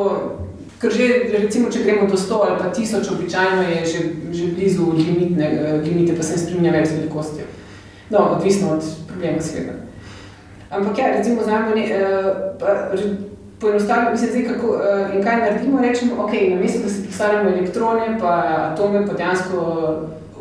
Ker 0.81 0.93
že, 0.97 1.07
recimo, 1.37 1.69
če 1.69 1.83
gremo 1.85 2.07
do 2.09 2.17
100 2.17 2.37
ali 2.41 2.57
pa 2.57 2.71
1000, 2.73 3.05
običajno 3.13 3.63
je 3.69 3.81
že, 3.85 4.01
že 4.33 4.45
blizu 4.57 4.93
limitne, 4.97 5.49
limite, 5.85 6.17
pa 6.17 6.25
se 6.25 6.33
ne 6.33 6.39
spremenja 6.41 6.73
več 6.73 6.89
z 6.89 6.97
velikostjo. 7.03 7.45
No, 8.11 8.23
odvisno 8.39 8.73
od 8.79 8.87
problema, 9.07 9.43
seveda. 9.45 9.77
Ampak 10.71 10.99
ja, 10.99 11.11
recimo, 11.19 11.45
znamo, 11.45 11.75
ne, 11.75 11.85
uh, 11.85 13.13
poenostavljamo, 13.61 14.11
mislim, 14.11 14.31
zdaj, 14.31 14.47
kako 14.55 14.67
uh, 14.67 15.15
in 15.15 15.23
kaj 15.23 15.37
naredimo, 15.37 15.83
rečemo, 15.83 16.25
ok, 16.25 16.33
na 16.33 16.57
mesto, 16.57 16.83
da 16.83 16.89
si 16.89 17.03
predstavljamo 17.03 17.51
elektrone, 17.51 18.17
pa 18.21 18.33
atome, 18.73 19.07
pa 19.07 19.13
dejansko 19.13 19.61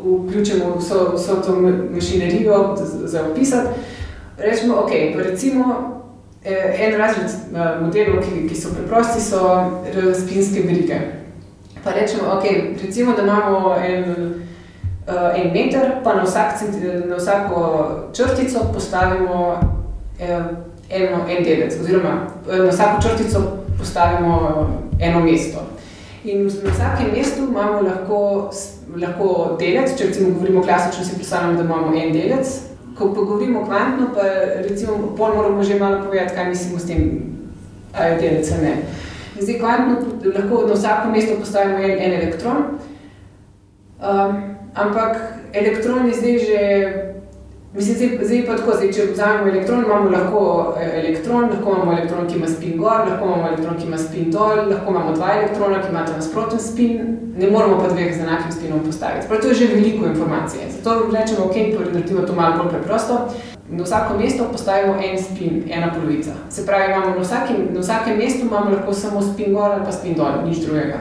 vključimo 0.00 0.76
vso, 0.78 1.12
vso 1.14 1.36
to 1.44 1.56
mašinerijo 1.92 2.76
za 3.04 3.26
opisati, 3.28 3.68
rečemo, 4.38 4.74
ok, 4.74 4.90
pa 5.14 5.22
recimo, 5.22 5.99
En 6.44 6.94
razred 6.96 7.30
modelov, 7.82 8.22
ki, 8.24 8.46
ki 8.48 8.56
so 8.56 8.70
preprosti, 8.72 9.20
so 9.20 9.40
spinske 10.16 10.62
verige. 10.64 11.00
Pa 11.84 11.92
rečemo, 11.92 12.30
okay, 12.38 12.76
recimo, 12.82 13.12
da 13.16 13.22
imamo 13.22 13.74
en, 13.76 14.04
en 15.36 15.52
meter, 15.52 16.00
pa 16.04 16.14
na, 16.14 16.22
vsak, 16.24 16.62
na 17.08 17.16
vsako 17.16 17.88
črtico 18.12 18.60
postavimo 18.74 19.60
eno, 20.90 21.18
en 21.28 21.44
delec, 21.44 21.76
oziroma 21.80 22.26
na 22.46 22.70
vsako 22.70 23.02
črtico 23.02 23.40
postavimo 23.78 24.68
eno 25.00 25.20
mesto. 25.20 25.58
In 26.24 26.44
na 26.44 26.72
vsakem 26.72 27.12
mestu 27.16 27.44
imamo 27.48 27.80
lahko, 27.80 28.50
lahko 28.96 29.56
delec, 29.60 29.92
če 29.98 30.06
recimo 30.06 30.34
govorimo 30.34 30.62
klasično, 30.62 31.04
si 31.04 31.14
predstavljamo, 31.14 31.56
da 31.56 31.64
imamo 31.64 31.96
en 31.96 32.12
delec, 32.12 32.48
ko 33.00 33.14
pa 33.16 33.20
govorimo 33.24 33.64
kvantno, 33.64 34.12
pa 34.12 34.22
recimo, 34.68 35.16
pol 35.16 35.32
moramo 35.32 35.64
že 35.64 35.80
malo 35.80 36.04
povedati, 36.04 36.36
kaj 36.36 36.48
mislimo 36.52 36.78
s 36.78 36.84
tem, 36.84 37.00
ali 37.96 38.12
je 38.12 38.20
delec 38.20 38.52
ali 38.52 38.62
ne. 38.62 38.74
Zdaj, 39.40 39.58
kvantno 39.58 39.94
lahko 40.36 40.66
na 40.68 40.74
vsako 40.76 41.08
mesto 41.08 41.40
postavimo 41.40 41.78
en, 41.80 41.96
en 41.96 42.12
elektron, 42.12 42.58
um, 44.04 44.32
ampak 44.74 45.16
elektron 45.52 46.12
je 46.12 46.14
zdaj 46.14 46.36
že, 46.38 46.60
mislim, 47.74 47.96
zdaj, 47.96 48.26
zdaj 48.26 48.46
pa 48.46 48.56
tako, 48.56 48.72
zdaj, 48.76 48.92
če 48.92 49.04
vzamemo 49.12 49.48
elektron, 49.48 49.84
imamo 49.84 50.10
lahko 50.10 50.40
e, 50.80 50.86
elektron, 51.00 51.50
lahko 51.50 51.74
imamo 51.76 51.92
elektron, 51.92 52.26
ki 52.28 52.36
ima 52.36 52.48
spin 52.48 52.78
gor, 52.78 53.04
lahko 53.08 53.26
imamo 53.26 53.48
elektron, 53.48 53.76
ki 53.78 53.86
ima 53.86 53.98
spin 53.98 54.30
dol, 54.30 54.64
lahko 54.70 54.90
imamo 54.90 55.12
dva 55.14 55.28
elektrona, 55.36 55.82
ki 55.82 55.92
imata 55.92 56.16
nasproten 56.16 56.60
spin, 56.60 57.16
ne 57.38 57.50
moramo 57.50 57.78
pa 57.78 57.92
dveh 57.92 58.10
z 58.16 58.26
enakim 58.26 58.52
spinom 58.52 58.82
postaviti. 58.86 59.28
Prav 59.28 59.40
to 59.40 59.48
je 59.48 59.54
že 59.54 59.70
veliko 59.74 60.06
informacije. 60.06 60.66
Zato 60.76 61.06
rečemo, 61.12 61.46
ok, 61.46 61.56
naredimo 61.94 62.26
to 62.26 62.34
malo 62.34 62.58
bolj 62.58 62.72
preprosto. 62.74 63.20
Na 63.70 63.84
vsako 63.84 64.18
mesto 64.18 64.48
postavimo 64.52 64.96
en 64.98 65.22
spin, 65.22 65.62
ena 65.70 65.94
polovica. 65.94 66.30
Se 66.50 66.66
pravi, 66.66 66.92
imamo 66.92 67.14
na, 67.14 67.22
vsakim, 67.22 67.56
na 67.72 67.80
vsakem 67.80 68.18
mestu 68.18 68.46
imamo 68.46 68.70
lahko 68.70 68.92
samo 68.94 69.22
spin 69.22 69.54
gor 69.54 69.70
ali 69.70 69.84
pa 69.84 69.92
spin 69.92 70.14
dol, 70.14 70.42
nič 70.44 70.58
drugega. 70.66 70.98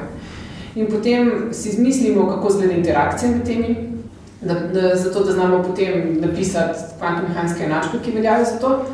In 0.75 0.85
potem 0.87 1.49
si 1.51 1.69
izmislimo, 1.69 2.27
kako 2.29 2.49
zgleda 2.49 2.73
interakcija 2.73 3.31
med 3.31 3.45
temi, 3.45 3.88
da, 4.41 4.53
da, 4.53 4.95
zato 4.95 5.23
da 5.23 5.31
znamo 5.31 5.63
potem 5.63 6.17
napisati 6.21 6.79
kvantno-mehanske 6.99 7.63
enačbe, 7.63 7.99
ki 8.05 8.11
veljajo 8.11 8.45
za 8.45 8.59
to. 8.59 8.85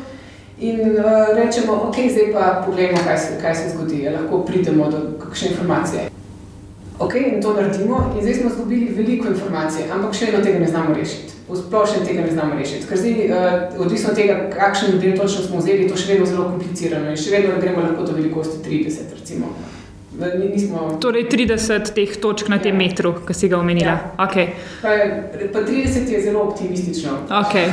In 0.58 0.80
uh, 0.80 1.36
rečemo, 1.36 1.72
ok, 1.72 1.94
zdaj 2.12 2.32
pa 2.32 2.62
poglejmo, 2.66 2.98
kaj 3.04 3.18
se, 3.18 3.38
kaj 3.42 3.54
se 3.54 3.70
zgodi, 3.74 4.02
ja, 4.02 4.12
lahko 4.12 4.38
pridemo 4.44 4.90
do 4.90 4.98
kakšne 5.24 5.48
informacije. 5.48 6.08
Ok, 6.98 7.14
in 7.14 7.42
to 7.42 7.52
naredimo, 7.52 8.14
in 8.16 8.22
zdaj 8.22 8.34
smo 8.34 8.50
dobili 8.58 8.94
veliko 8.96 9.28
informacij, 9.28 9.90
ampak 9.92 10.14
še 10.16 10.30
vedno 10.30 10.40
tega 10.44 10.58
ne 10.58 10.68
znamo 10.68 10.94
rešiti. 10.94 11.34
V 11.48 11.56
splošnem 11.60 12.06
tega 12.06 12.24
ne 12.24 12.32
znamo 12.32 12.56
rešiti. 12.58 12.88
Ker 12.88 12.98
zdaj, 12.98 13.12
uh, 13.12 13.80
odvisno 13.84 14.10
od 14.10 14.16
tega, 14.16 14.38
kakšen 14.56 14.94
model 14.94 15.18
točno 15.18 15.44
smo 15.44 15.60
vzeli, 15.60 15.88
to 15.88 15.96
še 15.96 16.14
vedno 16.14 16.26
zelo 16.26 16.48
komplicirano 16.54 17.12
in 17.12 17.20
še 17.20 17.36
vedno 17.36 17.60
gremo 17.60 17.84
lahko 17.84 18.08
do 18.08 18.16
velikosti 18.16 18.64
30, 18.64 19.12
recimo. 19.20 19.52
Nismo... 20.14 20.98
Torej 21.00 21.26
30 21.28 21.92
teh 21.92 22.16
točk 22.16 22.48
na 22.48 22.58
tem 22.58 22.72
ja. 22.72 22.78
metru, 22.78 23.12
ki 23.26 23.34
si 23.34 23.48
ga 23.48 23.58
omenila. 23.58 23.96
Ja. 23.98 24.28
Okay. 24.28 24.54
Pa, 24.82 24.94
pa 25.52 25.60
30 25.66 26.08
je 26.12 26.22
zelo 26.22 26.46
optimistično. 26.48 27.26
Okay. 27.28 27.68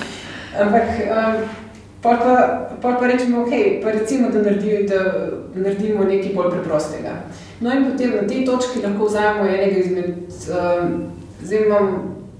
ampak. 0.62 0.84
Um, 1.08 1.66
Pa 2.02 2.14
pa, 2.14 2.34
pa, 2.82 2.94
pa 2.94 3.06
rečemo, 3.06 3.42
okay, 3.42 3.82
pa 3.82 3.90
recimo, 3.90 4.30
da, 4.30 4.38
naredi, 4.42 4.86
da 4.86 5.28
naredimo 5.54 6.04
nekaj 6.04 6.30
bolj 6.34 6.50
preprostega. 6.50 7.26
No, 7.60 7.72
in 7.74 7.90
potem 7.90 8.14
na 8.14 8.22
tej 8.22 8.44
točki 8.46 8.82
lahko 8.84 9.08
vzamemo 9.10 9.48
enega 9.50 9.80
izmed, 9.82 10.14
um, 10.46 11.10
zdaj 11.42 11.64
imam, 11.66 11.88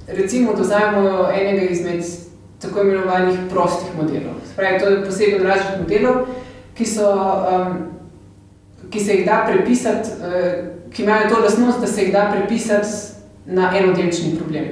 recimo, 0.06 0.54
da 0.54 0.62
vzamemo 0.62 1.26
enega 1.34 1.66
izmed 1.74 2.04
tako 2.62 2.86
imenovanih 2.86 3.38
prostih 3.50 3.90
modelov. 3.98 4.38
Spravi, 4.52 4.78
to 4.78 4.90
je 4.90 5.04
poseben 5.04 5.42
razred 5.42 5.82
modelov, 5.82 6.26
ki, 6.78 6.86
so, 6.86 7.10
um, 7.10 7.97
ki 8.90 9.00
se 9.00 9.12
jih 9.12 9.26
da 9.26 9.44
prepisati, 9.48 10.08
uh, 10.20 10.92
ki 10.92 11.02
imajo 11.02 11.28
to 11.28 11.40
lasnost, 11.40 11.80
da 11.80 11.86
se 11.86 12.02
jih 12.02 12.12
da 12.12 12.32
prepisati 12.36 12.88
na 13.46 13.72
enodelčni 13.78 14.36
problem. 14.36 14.64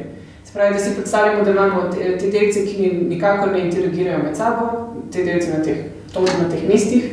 Spravi, 0.45 0.75
da 0.75 0.81
si 0.81 0.95
predstavljamo, 0.95 1.45
da 1.45 1.51
imamo 1.51 1.83
te, 1.95 2.19
te 2.19 2.31
delce, 2.31 2.67
ki 2.67 2.91
nikakor 3.09 3.53
ne 3.53 3.61
interagirajo 3.61 4.19
med 4.23 4.37
sabo, 4.37 4.69
te 5.13 5.25
delce 5.25 5.51
na 5.51 5.65
teh, 5.65 5.77
na 6.15 6.49
teh 6.51 6.69
mestih, 6.69 7.05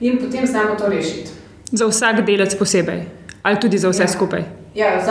in 0.00 0.18
potem 0.18 0.46
znamo 0.46 0.74
to 0.78 0.88
rešiti. 0.88 1.30
Za 1.72 1.86
vsak 1.86 2.24
delec 2.26 2.54
posebej, 2.58 3.02
ali 3.42 3.60
tudi 3.60 3.78
za 3.78 3.88
vse 3.88 4.02
ja. 4.02 4.08
skupaj. 4.08 4.42
Ja, 4.74 5.04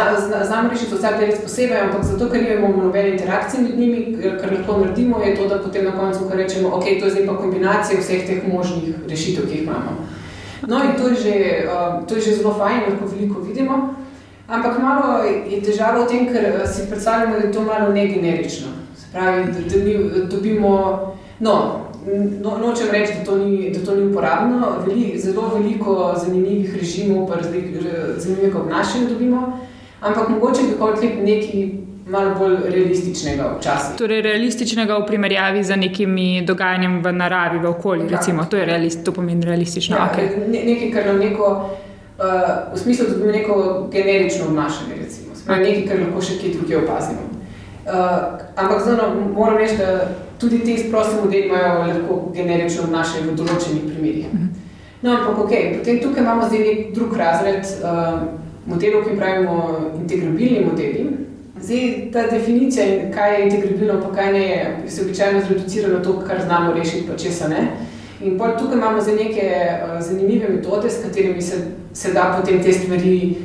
znamo 0.46 0.70
rešiti 0.70 0.96
vsak 0.96 1.20
delec 1.20 1.42
posebej, 1.44 1.80
ampak 1.82 2.04
zato, 2.04 2.30
ker 2.32 2.44
nimamo 2.44 2.84
nobene 2.84 3.10
interakcije 3.10 3.64
med 3.64 3.80
njimi, 3.80 4.18
kar 4.42 4.54
lahko 4.54 4.78
naredimo, 4.78 5.22
je 5.24 5.36
to, 5.36 5.48
da 5.48 5.60
potem 5.62 5.86
na 5.86 5.92
koncu 5.92 6.30
rečemo, 6.34 6.70
ok, 6.70 6.84
to 7.00 7.06
je 7.06 7.12
zdaj 7.12 7.26
pa 7.28 7.38
kombinacija 7.38 8.00
vseh 8.00 8.28
teh 8.28 8.48
možnih 8.54 8.96
rešitev, 9.10 9.50
ki 9.50 9.58
jih 9.58 9.64
imamo. 9.64 9.98
No, 10.68 10.84
in 10.84 10.98
to 10.98 11.08
je 11.08 11.16
že, 11.16 11.36
uh, 11.70 12.06
to 12.06 12.16
je 12.16 12.22
že 12.22 12.36
zelo 12.42 12.54
fajn, 12.54 12.90
lahko 12.90 13.06
veliko 13.06 13.42
vidimo. 13.42 13.94
Ampak 14.48 14.80
malo 14.80 15.24
je 15.24 15.62
težava 15.62 16.06
v 16.06 16.08
tem, 16.08 16.28
ker 16.32 16.64
si 16.66 16.88
predstavljamo, 16.90 17.36
da 17.40 17.46
je 17.46 17.52
to 17.52 17.62
malo 17.62 17.94
negenerično. 17.94 18.68
Se 18.96 19.12
pravi, 19.12 19.52
da, 19.52 19.60
da 19.70 19.78
mi 19.84 19.94
dobimo. 20.32 20.72
No, 21.40 21.86
no, 22.42 22.58
nočem 22.58 22.88
reči, 22.92 23.14
da 23.20 23.26
to 23.26 23.38
ni, 23.38 23.72
da 23.72 23.86
to 23.86 23.96
ni 23.96 24.08
uporabno. 24.08 24.82
Veli, 24.88 25.20
zelo 25.20 25.52
veliko 25.54 26.16
zanimivih 26.18 26.76
režimov, 26.76 27.28
pa 27.28 27.42
zanimivih 28.18 28.56
obnašanj 28.56 29.08
dobimo, 29.10 29.60
ampak 30.02 30.30
mogoče 30.30 30.62
bi 30.62 30.80
hoteli 30.80 31.22
nekaj 31.22 31.87
malo 32.10 32.36
bolj 32.40 32.58
realističnega 32.70 33.50
včasih. 33.58 33.98
Torej, 33.98 34.22
realističnega 34.22 34.98
v 34.98 35.06
primerjavi 35.08 35.64
z 35.64 35.76
nekimi 35.76 36.42
dogajanjem 36.48 37.02
v 37.04 37.14
naravi, 37.14 37.60
v 37.60 37.70
okolju. 37.70 38.08
Recimo, 38.10 38.46
to, 38.46 38.58
realist, 38.66 39.04
to 39.04 39.12
pomeni 39.12 39.46
realistično. 39.46 39.98
Ja, 39.98 40.12
okay. 40.14 40.48
ne, 40.48 40.64
nekaj, 40.64 40.92
kar 40.92 41.08
nam 41.12 41.20
neko, 41.20 41.50
uh, 42.20 42.24
v 42.74 42.80
smislu, 42.80 43.08
da 43.08 43.14
dobimo 43.14 43.32
neko 43.32 43.88
generično 43.92 44.48
obnašanje, 44.48 44.96
recimo, 45.02 45.36
okay. 45.36 45.60
nekaj, 45.64 45.84
kar 45.88 46.06
lahko 46.06 46.22
še 46.22 46.40
kje 46.40 46.54
drugje 46.56 46.80
opazimo. 46.84 47.28
Uh, 47.88 47.94
ampak 48.56 48.84
zelo 48.86 49.12
moram 49.36 49.58
reči, 49.58 49.78
da 49.78 50.08
tudi 50.40 50.60
ti 50.60 50.78
sprosti 50.78 51.22
modeli 51.24 51.48
imajo 51.48 51.86
lahko 51.88 52.32
generično 52.36 52.88
obnašanje 52.88 53.32
v 53.32 53.36
določenih 53.36 53.86
primerih. 53.92 54.34
Mhm. 54.34 54.50
No, 55.02 55.14
ampak 55.14 55.40
ok, 55.46 55.54
potem 55.78 56.00
tukaj 56.02 56.24
imamo 56.24 56.48
zdaj 56.50 56.60
nek 56.66 56.80
drug 56.96 57.14
razred 57.18 57.68
uh, 57.84 58.24
modelov, 58.68 59.06
ki 59.06 59.18
pravimo 59.20 59.56
integrabilni 60.00 60.66
modeli. 60.66 61.06
Zdaj 61.62 62.12
ta 62.14 62.28
definicija, 62.28 62.86
kaj 63.14 63.36
je 63.36 63.46
integrabilno, 63.46 64.02
pa 64.02 64.16
kaj 64.16 64.34
ne 64.34 64.44
je, 64.48 64.78
se 64.88 65.02
običajno 65.02 65.42
zreducira 65.48 65.90
na 65.90 66.02
to, 66.04 66.20
kar 66.28 66.42
znamo 66.46 66.74
rešiti, 66.74 67.08
pa 67.08 67.18
česa 67.18 67.48
ne. 67.48 67.68
In 68.22 68.38
tukaj 68.60 68.78
imamo 68.78 69.02
zdaj 69.02 69.16
neke 69.16 69.48
uh, 69.48 70.02
zanimive 70.02 70.50
metode, 70.50 70.90
s 70.90 71.04
katerimi 71.04 71.42
se, 71.42 71.56
se 71.94 72.14
da 72.14 72.36
potem 72.40 72.64
te 72.64 72.74
stvari 72.74 73.36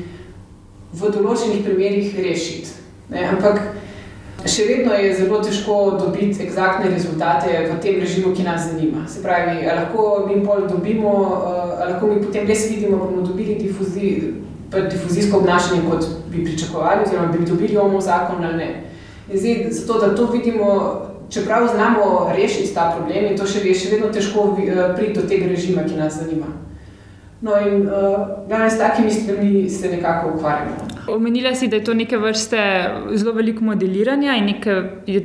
v 0.92 1.10
določenih 1.12 1.64
primerih 1.64 2.18
rešiti. 2.18 2.68
Ne? 3.10 3.24
Ampak 3.32 3.60
Še 4.42 4.64
vedno 4.66 4.94
je 4.98 5.12
zelo 5.14 5.38
težko 5.38 5.74
dobiti 6.00 6.42
eksaktne 6.42 6.88
rezultate 6.90 7.52
v 7.68 7.76
tem 7.82 8.00
režimu, 8.02 8.32
ki 8.34 8.42
nas 8.42 8.64
zanima. 8.72 9.04
Se 9.06 9.22
pravi, 9.22 9.62
lahko 9.62 10.24
mi 10.26 10.40
pol 10.42 10.66
dobimo, 10.66 11.12
ali 11.78 11.92
lahko 11.92 12.08
mi 12.10 12.18
potem 12.24 12.48
res 12.50 12.64
vidimo, 12.66 12.98
bomo 12.98 13.22
dobili 13.22 13.54
difuzi, 13.60 14.32
difuzijsko 14.72 15.44
obnašanje, 15.44 15.84
kot 15.86 16.08
bi 16.32 16.44
pričakovali, 16.44 17.02
oziroma 17.06 17.32
bi 17.32 17.46
dobili 17.46 17.76
omo 17.76 18.00
zakon 18.00 18.44
ali 18.44 18.56
ne. 18.56 18.82
Zdaj, 19.34 19.66
zato, 19.70 20.00
da 20.00 20.14
to 20.14 20.26
vidimo, 20.26 21.00
čeprav 21.30 21.68
znamo 21.74 22.30
rešiti 22.36 22.74
ta 22.74 22.94
problem, 22.96 23.24
in 23.30 23.38
to 23.38 23.46
še, 23.46 23.62
je 23.68 23.74
še 23.74 23.94
vedno 23.94 24.12
težko 24.12 24.50
eh, 24.58 24.92
priti 24.96 25.20
do 25.20 25.28
tega 25.28 25.48
režima, 25.48 25.84
ki 25.88 25.96
nas 25.96 26.18
zanima. 26.20 26.46
No, 27.42 27.56
in 27.58 27.88
uh, 27.90 28.70
s 28.70 28.78
takimi 28.78 29.10
stvarmi 29.10 29.70
se 29.70 29.88
nekako 29.90 30.36
ukvarjamo. 30.36 30.76
Omenila 31.06 31.54
si, 31.54 31.68
da 31.68 31.76
je 31.76 31.84
to 31.84 31.94
neke 31.94 32.16
vrste 32.16 32.58
zelo 33.14 33.32
veliko 33.32 33.64
modeliranja 33.64 34.36
in 34.38 34.44
nekaj, 34.44 34.82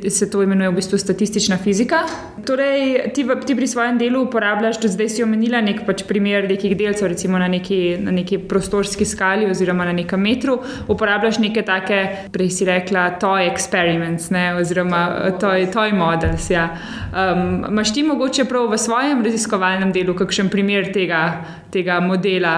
se 0.09 0.29
to 0.29 0.41
imenuje 0.43 0.69
v 0.69 0.75
bistvu 0.75 0.97
statistična 0.97 1.57
fizika. 1.57 1.99
Torej, 2.45 3.11
ti, 3.13 3.25
ti 3.45 3.55
pri 3.55 3.67
svojem 3.67 3.97
delu 3.97 4.23
uporabljaš, 4.23 4.79
da 4.81 4.87
zdaj 4.87 5.09
si 5.09 5.23
omenila 5.23 5.61
nek 5.61 5.83
pač 5.85 6.03
primer 6.07 6.47
nekih 6.49 6.77
delcev, 6.77 7.07
recimo 7.07 7.37
na 7.37 7.47
neki, 7.47 7.97
na 8.01 8.11
neki 8.11 8.39
prostorski 8.49 9.05
skali 9.05 9.49
oziroma 9.51 9.85
na 9.85 9.93
nekem 9.93 10.21
metru, 10.21 10.57
uporabljaš 10.87 11.39
neke 11.43 11.61
take, 11.65 12.01
prej 12.33 12.49
si 12.49 12.65
rekla, 12.65 13.09
toy 13.21 13.45
experiments 13.51 14.31
ne, 14.33 14.47
oziroma 14.57 15.33
toy, 15.41 15.67
toy 15.73 15.93
models. 15.93 16.49
Ja. 16.49 16.69
Um, 17.11 17.67
maš 17.69 17.93
ti 17.93 18.03
mogoče 18.03 18.47
prav 18.49 18.71
v 18.71 18.81
svojem 18.81 19.21
raziskovalnem 19.25 19.93
delu 19.93 20.15
kakšen 20.17 20.49
primer 20.49 20.91
tega? 20.93 21.27
tega 21.71 21.99
modela? 21.99 22.55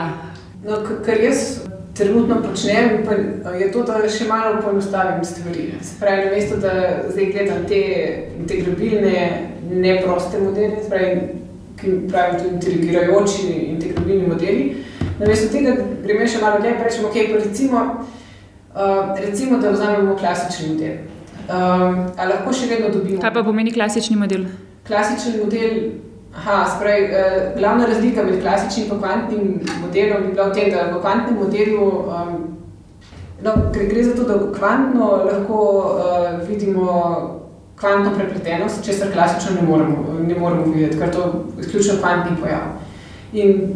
No, 0.64 0.80
kar 1.06 1.18
jaz 1.24 1.69
trenutno 2.00 2.42
počnem, 2.50 2.90
je 3.60 3.72
to, 3.72 3.84
da 3.84 4.00
še 4.10 4.28
malo 4.30 4.62
poenostavim 4.64 5.24
stvari. 5.26 5.66
Spravi, 5.84 6.26
na 6.26 6.32
mesto, 6.32 6.58
da 6.64 6.74
zdaj 7.10 7.32
gledam 7.34 7.66
te 7.68 7.82
integrabilne, 8.40 9.18
neproste 9.70 10.40
modele, 10.40 10.80
spravi, 10.86 11.20
ki 11.80 11.96
pravijo 12.08 12.40
tudi 12.40 12.56
integrirajoči 12.56 13.46
integrabilni 13.76 14.28
modeli. 14.28 14.64
Na 15.20 15.28
mesto 15.28 15.52
tega 15.52 15.76
gremo 16.06 16.28
še 16.28 16.42
malo 16.44 16.64
dlje 16.64 16.76
in 16.76 16.84
rečemo, 16.88 17.12
okay, 17.12 17.32
recimo, 17.36 17.86
uh, 18.72 19.16
recimo, 19.20 19.60
da 19.60 19.76
vzamemo 19.76 20.16
klasični 20.20 20.74
model. 20.74 21.00
Um, 21.50 22.06
ali 22.16 22.30
lahko 22.32 22.54
še 22.54 22.70
vedno 22.72 22.94
dobimo? 22.94 23.20
Kaj 23.22 23.34
pa 23.36 23.44
pomeni 23.44 23.74
klasični 23.76 24.16
model? 24.20 24.48
Klasični 24.88 25.40
model 25.44 25.80
Aha, 26.36 26.78
sprej, 26.78 27.04
eh, 27.04 27.54
glavna 27.58 27.86
razlika 27.86 28.24
med 28.24 28.42
klasičnim 28.42 28.86
in 28.86 29.00
kvantnim 29.00 29.62
modelom 29.82 30.24
je 30.24 30.30
bila 30.30 30.48
v 30.48 30.54
tem, 30.54 30.72
da 30.72 30.92
v 30.98 31.02
kvantnem 31.02 31.38
modelu 31.40 31.86
um, 31.90 32.58
no, 33.44 33.52
gre, 33.74 33.86
gre 33.86 34.04
za 34.04 34.16
to, 34.16 34.24
da 34.24 34.52
kvantno 34.58 35.06
lahko 35.26 35.60
uh, 35.98 36.50
vidimo 36.50 36.86
kvantno 37.76 38.12
prepletenost, 38.16 38.86
česar 38.86 39.12
klasično 39.14 39.56
ne 39.62 39.68
moremo, 39.68 40.20
ne 40.28 40.36
moremo 40.36 40.66
videti, 40.74 41.00
ker 41.00 41.12
to 41.12 41.22
je 41.58 41.66
izključno 41.66 41.94
kvantni 42.00 42.38
pojav. 42.42 42.78
In 43.34 43.74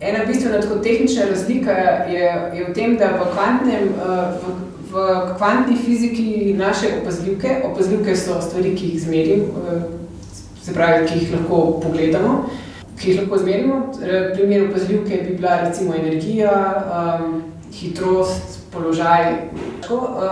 ena 0.00 0.24
bistvena 0.26 0.60
tako 0.60 0.74
tehnična 0.74 1.24
razlika 1.30 1.70
je, 2.10 2.50
je 2.54 2.66
v 2.68 2.74
tem, 2.74 2.96
da 2.96 3.14
v, 3.14 3.30
kvantnem, 3.34 3.88
uh, 3.94 4.34
v, 4.42 4.98
v 4.98 5.36
kvantni 5.36 5.76
fiziki 5.76 6.54
naše 6.58 6.86
opazljivke, 7.02 7.62
opazljivke 7.64 8.16
so 8.16 8.40
stvari, 8.42 8.74
ki 8.76 8.86
jih 8.86 9.02
zmerim, 9.02 9.40
uh, 9.40 10.00
se 10.62 10.74
pravi, 10.74 11.06
ki 11.08 11.18
jih 11.18 11.32
lahko 11.34 11.80
pogledamo, 11.82 12.44
ki 13.00 13.10
jih 13.10 13.20
lahko 13.22 13.38
zmerimo. 13.38 13.92
Primer 14.34 14.68
opazljivke 14.68 15.22
bi 15.28 15.36
bila 15.36 15.60
recimo 15.64 15.94
energija, 15.94 16.54
um, 17.20 17.42
hitrost, 17.72 18.60
položaj. 18.72 19.34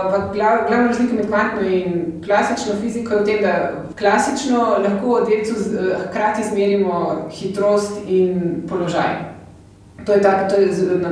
Ampak 0.03 0.33
glavna 0.33 0.87
razlika 0.87 1.13
med 1.13 1.27
kvantno 1.27 1.67
in 1.67 2.21
klasično 2.25 2.73
fiziko 2.81 3.13
je 3.13 3.21
v 3.21 3.25
tem, 3.25 3.41
da 3.41 3.71
klasično 3.99 4.59
lahko 4.83 5.25
delcu 5.29 5.53
hkrati 6.07 6.49
zmerimo 6.51 7.27
hitrost 7.31 7.99
in 8.07 8.63
položaj. 8.69 9.15
To 10.05 10.13
je, 10.13 10.21
tak, 10.21 10.49
to 10.49 10.55
je 10.55 10.67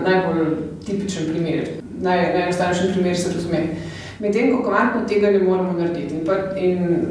najbolj 0.05 0.45
tipičen 0.85 1.25
primer, 1.31 1.67
naj, 2.01 2.33
najenostavnejši 2.33 2.93
primer 2.93 3.17
se 3.17 3.33
razume. 3.33 3.57
Medtem 4.19 4.55
ko 4.55 4.63
kvantno 4.63 5.03
tega 5.07 5.31
ne 5.31 5.39
moremo 5.39 5.73
narediti. 5.73 6.15
In, 6.15 6.25
pa, 6.25 6.33
in, 6.55 7.05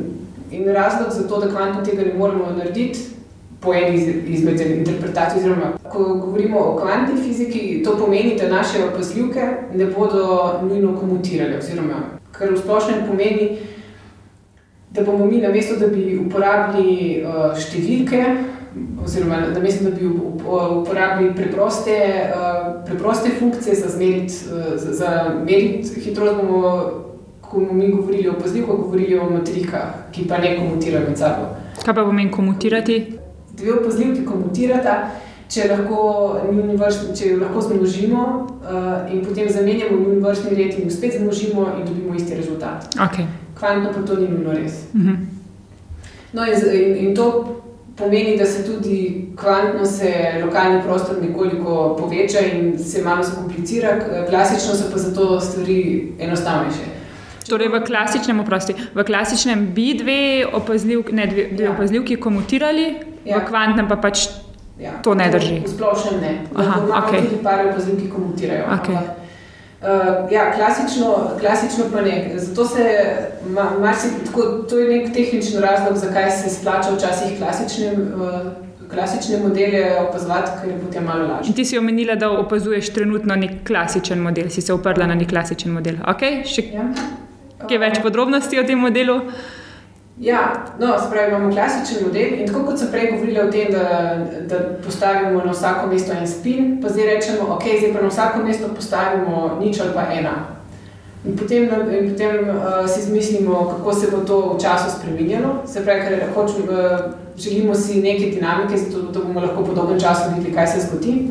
in 0.56 0.72
razlog 0.72 1.12
za 1.12 1.28
to, 1.28 1.40
da 1.40 1.50
kvantno 1.52 1.84
tega 1.84 2.02
ne 2.02 2.14
moremo 2.14 2.50
narediti, 2.56 3.16
po 3.60 3.74
eni 3.74 4.22
izmed 4.26 4.60
interpretacij. 4.60 5.38
Oziroma, 5.38 5.72
ko 5.92 6.04
govorimo 6.14 6.58
o 6.60 6.76
kvantni 6.76 7.22
fiziki, 7.22 7.82
to 7.84 7.96
pomeni, 7.98 8.36
da 8.40 8.48
naše 8.48 8.84
opazljivke 8.84 9.46
ne 9.74 9.86
bodo 9.86 10.52
nujno 10.62 10.96
komutirale. 11.00 11.58
Oziroma, 11.58 12.02
kar 12.32 12.52
v 12.52 12.58
splošnem 12.60 13.06
pomeni, 13.08 13.58
da 14.90 15.02
bomo 15.04 15.26
mi, 15.26 15.40
namesto 15.40 15.76
da 15.76 15.86
bi 15.86 16.18
uporabili 16.18 17.24
uh, 17.24 17.56
številke, 17.58 18.22
oziroma 19.04 19.40
namesto 19.54 19.88
da 19.88 19.96
bi 19.96 20.06
uporabili 20.06 21.34
preproste, 21.36 21.96
uh, 22.36 22.70
preproste 22.86 23.34
funkcije 23.38 23.74
za 23.74 23.90
meriti 23.98 24.34
uh, 24.52 25.42
merit 25.44 25.90
hitrost, 26.04 26.40
bomo, 26.40 27.05
ko 27.56 27.64
bomo 27.64 27.72
mi 27.72 27.90
govorili 27.92 28.28
o 28.28 28.36
opazljivkah, 28.36 28.76
govorili 28.76 29.18
o 29.18 29.30
matrikah, 29.30 30.12
ki 30.12 30.28
pa 30.28 30.38
ne 30.38 30.56
komutirajo 30.58 31.08
med 31.08 31.18
sabo. 31.18 31.54
Kaj 31.84 31.94
pa 31.94 32.04
pomeni 32.04 32.30
komutirati? 32.30 33.16
dve 33.56 33.72
opazljivki 33.72 34.24
komutirata, 34.24 34.96
če 35.48 35.68
lahko, 35.70 36.00
vrstni, 36.76 37.14
če 37.16 37.36
lahko 37.40 37.62
zmnožimo 37.68 38.22
uh, 38.26 39.12
in 39.12 39.22
potem 39.24 39.48
zamenjamo 39.52 39.98
njihov 40.00 40.24
vrstni 40.26 40.56
red 40.58 40.80
in 40.80 40.90
spet 40.90 41.18
zmnožimo 41.18 41.68
in 41.78 41.86
dobimo 41.86 42.14
isti 42.14 42.34
rezultat. 42.34 42.88
Okay. 42.94 43.28
Kvantno 43.58 43.92
pa 43.94 44.02
to 44.06 44.20
ni 44.20 44.28
nujno 44.28 44.52
res. 44.52 44.82
Uh 44.92 45.00
mhm. 45.00 45.08
-huh. 45.08 45.16
No, 46.32 46.42
in, 46.44 46.82
in, 46.82 47.06
in 47.06 47.14
to 47.14 47.56
pomeni, 47.96 48.36
da 48.36 48.46
se 48.46 48.64
tudi 48.64 49.28
kvantno 49.36 49.86
se 49.86 50.12
lokalni 50.44 50.82
prostor 50.82 51.16
nekoliko 51.22 51.96
poveča 52.00 52.38
in 52.40 52.78
se 52.78 53.02
malo 53.02 53.22
zakomplicira, 53.22 53.88
klasično 54.28 54.74
so 54.74 54.90
pa 54.92 54.98
zato 54.98 55.40
stvari 55.40 56.12
enostavnejše. 56.18 56.95
Torej, 57.48 57.68
v 57.68 57.82
klasičnem, 57.86 58.40
oprosti, 58.40 58.74
v 58.94 59.04
klasičnem 59.04 59.68
bi 59.74 59.94
dve 59.98 60.46
opazljivki, 60.52 61.12
ne 61.14 61.26
dve, 61.26 61.48
dve 61.52 61.68
ja. 61.68 61.74
opazljivki 61.74 62.16
komutirali, 62.16 62.88
ja. 63.24 63.38
v 63.38 63.46
kvantnem 63.48 63.88
pa 63.88 63.96
pač 63.96 64.26
ja. 64.80 64.98
to 65.02 65.14
ne 65.14 65.30
drži. 65.30 65.60
V 65.64 65.70
splošnem 65.70 66.20
ne. 66.20 66.32
Aha, 66.54 66.80
okay. 67.02 67.22
Tudi 67.28 67.42
par 67.42 67.66
opazljivki 67.68 68.10
komutirajo. 68.10 68.66
Okay. 68.80 68.98
Uh, 69.76 70.32
ja, 70.32 70.52
klasično, 70.56 71.30
klasično 71.40 71.84
pa 71.92 72.00
ne. 72.00 72.32
Zato 72.36 72.64
se 72.64 72.84
ma, 73.48 73.70
marsi, 73.80 74.08
tako, 74.24 74.42
to 74.68 74.78
je 74.78 74.98
nek 74.98 75.14
tehnični 75.14 75.60
razlog, 75.60 75.96
zakaj 75.96 76.30
se 76.30 76.50
splača 76.50 76.94
včasih 76.96 77.38
klasičnim. 77.38 78.12
Uh, 78.14 78.30
Klasične 78.86 79.40
modele 79.42 79.96
opazovati, 79.98 80.50
ker 80.60 80.68
je 80.70 80.76
potem 80.78 81.04
malo 81.04 81.26
lažje. 81.26 81.54
Ti 81.54 81.64
si 81.64 81.78
omenila, 81.78 82.14
da 82.14 82.30
opazuješ 82.30 82.92
trenutno 82.94 83.34
nek 83.34 83.66
klasičen 83.66 84.22
model, 84.22 84.46
si 84.48 84.62
se 84.62 84.72
uprla 84.72 85.08
na 85.10 85.14
nek 85.18 85.28
klasičen 85.28 85.74
model. 85.74 85.98
Okay, 86.06 86.44
še 86.46 86.62
ja. 86.70 86.86
Kaj 87.68 87.78
več 87.82 88.00
podrobnosti 88.02 88.60
o 88.60 88.66
tem 88.66 88.78
modelu? 88.78 89.20
Ja, 90.20 90.64
no, 90.80 90.94
spravi, 91.06 91.28
imamo 91.28 91.52
klasičen 91.52 92.06
model 92.06 92.38
in 92.40 92.46
tako 92.48 92.62
kot 92.64 92.78
sem 92.80 92.88
prej 92.88 93.10
govorila 93.12 93.42
o 93.44 93.50
tem, 93.52 93.68
da, 93.72 94.16
da 94.48 94.60
postavimo 94.84 95.42
na 95.44 95.52
vsako 95.52 95.90
mesto 95.90 96.14
en 96.16 96.28
spin, 96.28 96.78
pa 96.82 96.88
zdaj 96.88 97.10
rečemo, 97.10 97.50
ok, 97.54 97.64
zdaj 97.78 97.92
pa 97.92 98.02
na 98.02 98.08
vsako 98.08 98.44
mesto 98.44 98.70
postavimo 98.74 99.58
nič 99.60 99.80
ali 99.80 99.92
pa 99.94 100.06
ena. 100.12 100.36
In 101.26 101.36
potem, 101.36 101.66
in 101.66 102.08
potem 102.12 102.48
uh, 102.48 102.86
si 102.88 103.00
izmislimo, 103.00 103.76
kako 103.76 103.92
se 103.92 104.10
bo 104.10 104.22
to 104.24 104.40
v 104.54 104.60
času 104.62 104.94
spremenilo. 104.98 105.66
Se 105.66 105.84
pravi, 105.84 106.00
ker 106.00 106.32
hočemo, 106.34 106.64
uh, 106.72 107.12
želimo 107.36 107.74
si 107.74 108.02
neke 108.02 108.30
dinamike, 108.30 108.76
zato 108.76 109.10
da 109.12 109.20
bomo 109.20 109.40
lahko 109.40 109.64
po 109.64 109.74
dolgem 109.74 110.00
času 110.00 110.30
videli, 110.36 110.54
kaj 110.54 110.66
se 110.66 110.86
zgodi. 110.86 111.28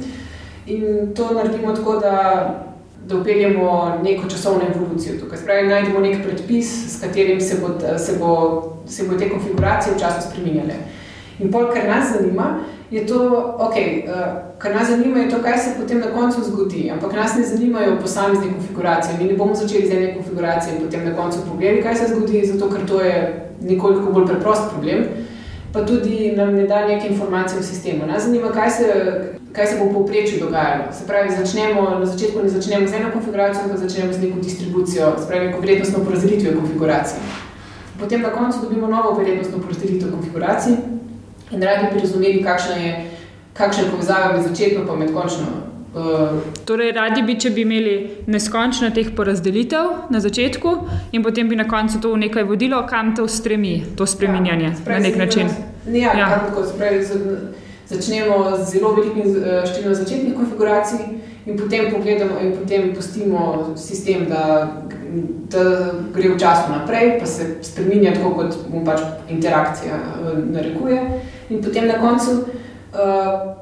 In 0.67 1.13
to 1.15 1.33
naredimo 1.33 1.73
tako, 1.73 1.99
da 1.99 2.13
da 3.07 3.17
upeljemo 3.17 3.97
neko 4.03 4.29
časovno 4.29 4.61
evolucijo. 4.75 5.19
Tukaj 5.19 5.37
spravi, 5.37 5.67
najdemo 5.67 5.99
nek 5.99 6.23
predpis, 6.23 6.97
s 6.97 7.01
katerim 7.01 7.41
se 7.41 7.57
bo, 7.61 7.97
se 7.97 8.17
bo, 8.19 8.61
se 8.87 9.03
bo 9.03 9.17
te 9.17 9.29
konfiguracije 9.29 9.95
v 9.95 9.99
času 9.99 10.29
spremenjale. 10.29 10.73
In 11.39 11.51
pol, 11.51 11.67
kar 11.73 11.87
nas 11.87 12.13
zanima, 12.17 12.59
je 12.91 13.07
to, 13.07 13.19
okay, 13.59 14.05
uh, 14.07 14.57
kar 14.57 14.75
nas 14.75 14.89
zanima, 14.89 15.19
je 15.19 15.29
to, 15.29 15.41
kaj 15.43 15.57
se 15.57 15.69
potem 15.81 15.99
na 15.99 16.11
koncu 16.13 16.41
zgodi. 16.43 16.89
Ampak 16.93 17.13
nas 17.13 17.35
ne 17.35 17.43
zanimajo 17.43 17.97
posamezne 18.01 18.53
konfiguracije. 18.53 19.17
Mi 19.19 19.25
ne 19.25 19.37
bomo 19.37 19.55
začeli 19.55 19.87
z 19.87 19.91
ene 19.91 20.13
konfiguracije 20.15 20.75
in 20.75 20.85
potem 20.85 21.05
na 21.05 21.15
koncu 21.15 21.37
pogledali, 21.49 21.83
kaj 21.83 21.95
se 21.95 22.13
zgodi, 22.15 22.45
zato 22.45 22.69
ker 22.69 22.85
to 22.87 23.01
je 23.01 23.49
nekoliko 23.61 24.11
bolj 24.11 24.25
preprost 24.25 24.71
problem. 24.71 25.03
Pa 25.75 25.85
tudi 25.85 26.33
nam 26.35 26.55
ne 26.55 26.67
da 26.67 26.87
neke 26.87 27.07
informacije 27.07 27.59
v 27.59 27.63
sistemu. 27.63 28.05
Nas 28.07 28.23
zanima, 28.23 28.51
kaj 28.51 28.69
se, 28.69 28.85
kaj 29.51 29.67
se 29.67 29.75
bo 29.79 29.85
v 29.85 29.93
povprečju 29.93 30.39
dogajalo. 30.39 30.83
Se 30.93 31.07
pravi, 31.07 31.35
začnemo, 31.35 31.81
na 31.99 32.05
začetku 32.05 32.43
ne 32.43 32.49
začnemo 32.49 32.87
z 32.87 32.93
eno 32.93 33.11
konfiguracijo, 33.13 33.63
ampak 33.63 33.77
začnemo 33.77 34.13
z 34.13 34.21
neko 34.21 34.39
distribucijo, 34.39 35.13
se 35.19 35.27
pravi, 35.27 35.53
vrednostno 35.61 36.03
porazdelitvijo 36.05 36.55
konfiguracij. 36.59 37.19
Potem 37.99 38.21
na 38.21 38.29
koncu 38.29 38.57
dobimo 38.61 38.87
novo 38.87 39.19
vrednostno 39.19 39.59
porazdelitev 39.59 40.11
konfiguracij 40.11 40.73
in 41.51 41.63
radi 41.63 41.93
bi 41.93 41.99
razumeli, 41.99 42.43
kakšna 42.43 42.75
je, 42.75 43.11
kakšna 43.53 43.83
je 43.83 43.91
povezava 43.91 44.33
med 44.33 44.47
začetno 44.47 44.93
in 44.93 44.99
med 44.99 45.13
končno. 45.13 45.74
Uh, 45.95 46.41
torej, 46.67 46.91
radi 46.91 47.21
bi, 47.23 47.37
če 47.39 47.53
bi 47.55 47.63
imeli 47.63 47.93
neskončno 48.27 48.89
teh 48.91 49.13
porazdelitev 49.15 50.09
na 50.11 50.19
začetku, 50.19 50.73
in 51.15 51.23
potem 51.23 51.47
bi 51.47 51.55
na 51.55 51.63
koncu 51.71 52.01
to 52.03 52.11
nekaj 52.19 52.43
vodilo, 52.43 52.81
kam 52.89 53.13
to 53.15 53.29
stremi, 53.31 53.77
to 53.95 54.03
spreminjanje 54.03 54.73
ja, 54.73 54.73
na 54.89 54.99
nek 54.99 55.15
način. 55.15 55.53
Ja, 55.87 56.11
ja. 56.19 56.27
Kako, 56.49 56.65
spravi, 56.67 56.99
začnemo 57.87 58.57
z 58.57 58.67
zelo 58.73 58.91
velikim 58.97 59.39
eh, 59.39 59.63
številom 59.63 59.95
začetnih 59.95 60.35
konfiguracij 60.35 60.99
in 61.45 61.55
potem 61.55 61.87
pogledamo 61.93 62.43
in 62.43 62.55
potem 62.57 62.91
pustimo 62.97 63.75
sistem, 63.79 64.27
da, 64.27 64.81
da 65.53 65.65
gre 66.11 66.33
v 66.33 66.39
času 66.41 66.73
naprej, 66.73 67.19
pa 67.21 67.29
se 67.29 67.53
spremenja 67.63 68.17
tako, 68.17 68.33
kot 68.41 68.65
mu 68.67 68.83
pač 68.83 68.99
interakcija 69.31 69.95
eh, 69.95 70.39
narekuje. 70.59 71.03
In 71.53 71.63
potem 71.63 71.87
na 71.87 72.01
koncu 72.01 72.41
uh, 72.41 73.54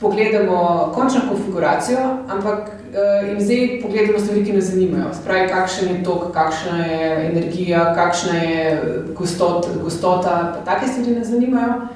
pogledamo 0.00 0.90
končno 0.94 1.20
konfiguracijo, 1.28 1.98
ampak 2.28 2.58
uh, 2.58 3.30
in 3.32 3.40
zdaj 3.40 3.80
pogledamo 3.82 4.18
stvari, 4.18 4.44
ki 4.44 4.52
nas 4.52 4.64
zanimajo. 4.64 5.14
Spravi, 5.14 5.48
kakšen 5.48 5.88
je 5.88 6.04
tok, 6.04 6.32
kakšna 6.34 6.84
je 6.86 7.30
energija, 7.30 7.94
kakšna 7.94 8.34
je 8.34 8.82
gostot, 9.18 9.66
gostota, 9.82 10.36
pa 10.54 10.74
take 10.74 10.88
stvari 10.88 11.18
nas 11.18 11.28
zanimajo. 11.28 11.88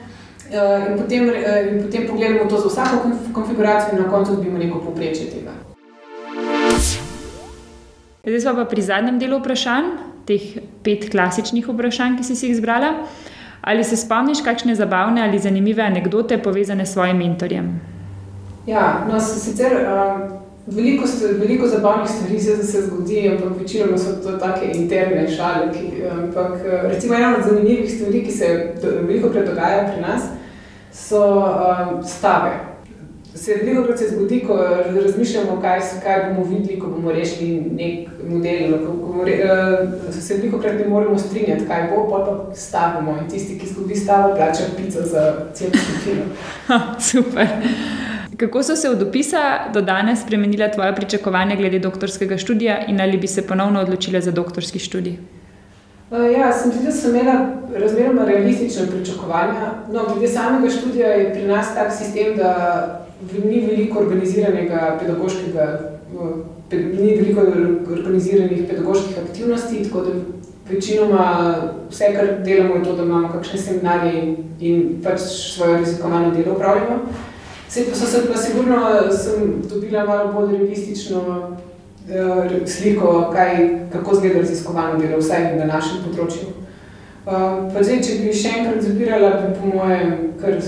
Eh, 0.53 0.91
in 0.91 0.97
potem, 0.97 1.31
eh, 1.31 1.73
in 1.73 1.83
potem 1.83 2.07
pogledamo 2.07 2.45
to 2.45 2.61
za 2.61 2.69
vsako 2.69 3.11
konfiguracijo, 3.33 3.97
in 3.97 4.05
na 4.05 4.11
koncu 4.11 4.37
dobimo 4.37 4.59
neko 4.59 4.79
povprečje 4.79 5.31
tega. 5.31 5.51
Zdaj 8.25 8.41
smo 8.41 8.55
pa 8.55 8.65
pri 8.65 8.83
zadnjem 8.83 9.19
delu 9.19 9.39
vprašanj, 9.41 9.89
teh 10.29 10.43
pet 10.85 11.09
klasičnih 11.11 11.69
vprašanj, 11.69 12.19
ki 12.19 12.25
si 12.25 12.47
jih 12.47 12.53
izbrala. 12.53 12.93
Ali 13.63 13.85
se 13.85 13.97
spomniš 13.97 14.43
kakšne 14.45 14.75
zabavne 14.75 15.23
ali 15.23 15.39
zanimive 15.39 15.83
anekdote 15.83 16.39
povezane 16.39 16.87
s 16.87 16.93
svojim 16.93 17.17
mentorjem? 17.17 17.92
Ja, 18.67 19.07
no, 19.11 19.21
sicer 19.21 19.73
um, 19.73 20.43
veliko, 20.67 21.05
veliko 21.39 21.67
zabavnih 21.67 22.11
stvari 22.11 22.41
se, 22.41 22.63
se 22.63 22.83
zgodi, 22.83 23.29
ampak 23.29 23.61
večinoma 23.61 23.99
so 23.99 24.15
to 24.23 24.39
take 24.39 24.73
interne 24.75 25.29
šale. 25.31 25.73
Ki, 25.73 26.03
ampak 26.11 26.61
recimo 26.83 27.15
ena 27.15 27.37
od 27.37 27.45
zanimivih 27.49 27.95
stvari, 27.95 28.25
ki 28.25 28.33
se 28.33 28.75
veliko 28.83 29.29
krat 29.29 29.47
dogaja 29.47 29.93
pri 29.93 30.01
nas, 30.01 30.23
so 30.93 31.39
um, 31.39 32.05
stave. 32.05 32.53
se 33.35 33.55
veliko 33.55 33.83
krat 33.83 33.99
se 33.99 34.09
zgodi, 34.09 34.41
ko 34.47 34.57
razmišljamo, 35.05 35.61
kaj, 35.61 35.81
kaj 36.03 36.25
bomo 36.29 36.47
videli, 36.49 36.79
ko 36.81 36.87
bomo 36.87 37.13
rešili 37.13 37.61
nek 37.61 38.09
model. 38.29 38.79
Ko, 38.87 38.93
ko 38.93 39.07
bomo, 39.07 39.23
uh, 39.23 40.15
se 40.21 40.35
veliko 40.35 40.59
krat 40.59 40.75
ne 40.75 40.87
moremo 40.89 41.19
strinjati, 41.19 41.67
kaj 41.67 41.89
bo, 41.91 42.11
pa 42.11 42.25
pa 42.27 42.55
stavimo. 42.55 43.19
In 43.23 43.31
tisti, 43.31 43.59
ki 43.59 43.67
izgubi 43.67 43.97
stavo, 43.97 44.35
plača 44.37 44.63
pico 44.77 45.03
za 45.03 45.33
cel 45.55 45.71
film. 46.05 46.31
Super. 47.11 47.49
Kako 48.37 48.63
so 48.63 48.77
se 48.77 48.91
od 48.91 49.03
opisa 49.03 49.39
do 49.75 49.81
danes 49.81 50.23
spremenila 50.23 50.69
tvoja 50.69 50.93
pričakovanja 50.93 51.57
glede 51.57 51.79
doktorskega 51.79 52.37
študija 52.39 52.87
in 52.89 53.01
ali 53.01 53.19
bi 53.19 53.27
se 53.27 53.47
ponovno 53.47 53.81
odločila 53.81 54.21
za 54.21 54.31
doktorski 54.31 54.79
študij? 54.79 55.17
Uh, 56.11 56.19
ja, 56.39 56.53
sem 56.53 56.73
tudi 56.73 56.93
sem 56.93 57.17
imela 57.17 57.47
razmeroma 57.77 58.25
realistične 58.25 58.87
pričakovanja. 58.87 59.73
No, 59.93 60.05
glede 60.15 60.29
samega 60.29 60.71
študija 60.71 61.09
je 61.09 61.33
pri 61.33 61.47
nas 61.47 61.75
tak 61.75 61.93
sistem, 61.93 62.37
da 62.37 63.07
ni 63.45 63.61
veliko 63.67 63.99
organiziranega 63.99 64.99
pedagoškega, 65.01 65.81
ni 66.73 67.15
veliko 67.17 67.41
organiziranih 67.93 68.65
pedagoških 68.69 69.19
aktivnosti, 69.29 69.85
tako 69.85 70.01
da 70.01 70.11
večinoma 70.71 71.55
vse, 71.91 72.05
kar 72.17 72.45
delamo, 72.45 72.75
je 72.75 72.85
to, 72.85 72.97
da 72.97 73.03
imamo 73.03 73.29
kakšne 73.33 73.59
seminarje 73.59 74.23
in, 74.23 74.37
in 74.61 75.03
pač 75.05 75.21
svoje 75.21 75.79
raziskovalno 75.79 76.31
delo 76.31 76.55
upravljamo. 76.55 76.99
Se 77.73 77.87
pa 77.89 77.97
so 77.97 78.07
se 78.07 78.27
pa 78.29 78.37
sigurno 78.37 78.79
sem 79.11 79.63
dobila 79.69 80.05
malo 80.05 80.33
bolj 80.33 80.57
realistično 80.59 81.19
uh, 81.19 82.67
sliko, 82.67 83.31
kaj, 83.33 83.69
kako 83.93 84.15
zgleda 84.15 84.43
raziskovalno 84.43 84.99
delo, 85.01 85.21
vsaj 85.23 85.55
na 85.57 85.71
našem 85.71 86.03
področju. 86.05 86.51
Uh, 86.53 87.71
pa 87.73 87.81
zdaj, 87.81 88.03
če 88.05 88.19
bi 88.21 88.35
še 88.37 88.53
enkrat 88.59 88.85
zabirala, 88.85 89.31
bi 89.41 89.55
po 89.57 89.71
mojem 89.73 90.13
kar 90.43 90.59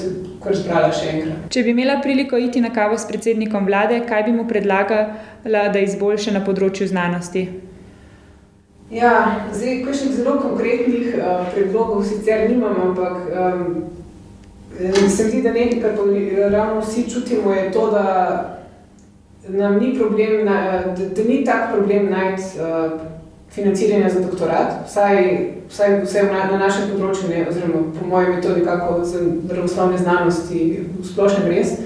kar 0.45 0.57
zbrala 0.57 0.93
še 0.93 1.11
enkrat. 1.13 1.45
Če 1.53 1.65
bi 1.65 1.73
imela 1.73 1.99
priliko 2.05 2.41
iti 2.41 2.63
na 2.65 2.71
kavo 2.75 2.97
s 3.01 3.09
predsednikom 3.09 3.69
vlade, 3.69 4.01
kaj 4.09 4.27
bi 4.29 4.35
mu 4.37 4.47
predlagala, 4.49 5.21
da 5.45 5.85
izboljša 5.85 6.35
na 6.37 6.45
področju 6.45 6.89
znanosti? 6.91 7.45
Ja, 8.93 9.13
zdaj, 9.53 9.81
kakšnih 9.87 10.17
zelo 10.17 10.39
konkretnih 10.43 11.17
uh, 11.17 11.45
predlogov 11.53 12.05
sicer 12.09 12.47
nimam, 12.51 12.77
ampak 12.89 13.29
um, 13.29 14.04
se 15.09 15.25
mi 15.25 15.31
zdi, 15.31 15.43
da 15.43 15.53
nekaj, 15.53 15.81
kar 15.81 15.91
ravno 16.53 16.81
vsi 16.81 17.11
čutimo, 17.11 17.53
je 17.53 17.73
to, 17.73 17.91
da 17.91 18.51
nam 19.49 19.79
ni 19.79 19.99
problem, 19.99 20.45
na, 20.45 20.83
da, 20.97 21.09
da 21.09 21.23
ni 21.29 21.45
tak 21.45 21.73
problem 21.73 22.11
najti 22.11 22.43
uh, 22.43 23.01
financiranja 23.51 24.11
za 24.11 24.21
doktorat, 24.21 24.73
vsaj, 24.87 25.39
vsaj, 25.69 26.01
vsaj 26.05 26.23
na, 26.23 26.47
na 26.51 26.59
našem 26.59 26.91
področju, 26.91 27.29
ne, 27.29 27.45
oziroma 27.49 27.83
po 27.99 28.07
mojem 28.09 28.35
metodi, 28.37 28.65
kako 28.65 29.05
za 29.05 29.21
naravoslovne 29.23 29.99
znanosti 29.99 30.63
v 30.99 31.07
splošnem 31.07 31.51
res. 31.53 31.77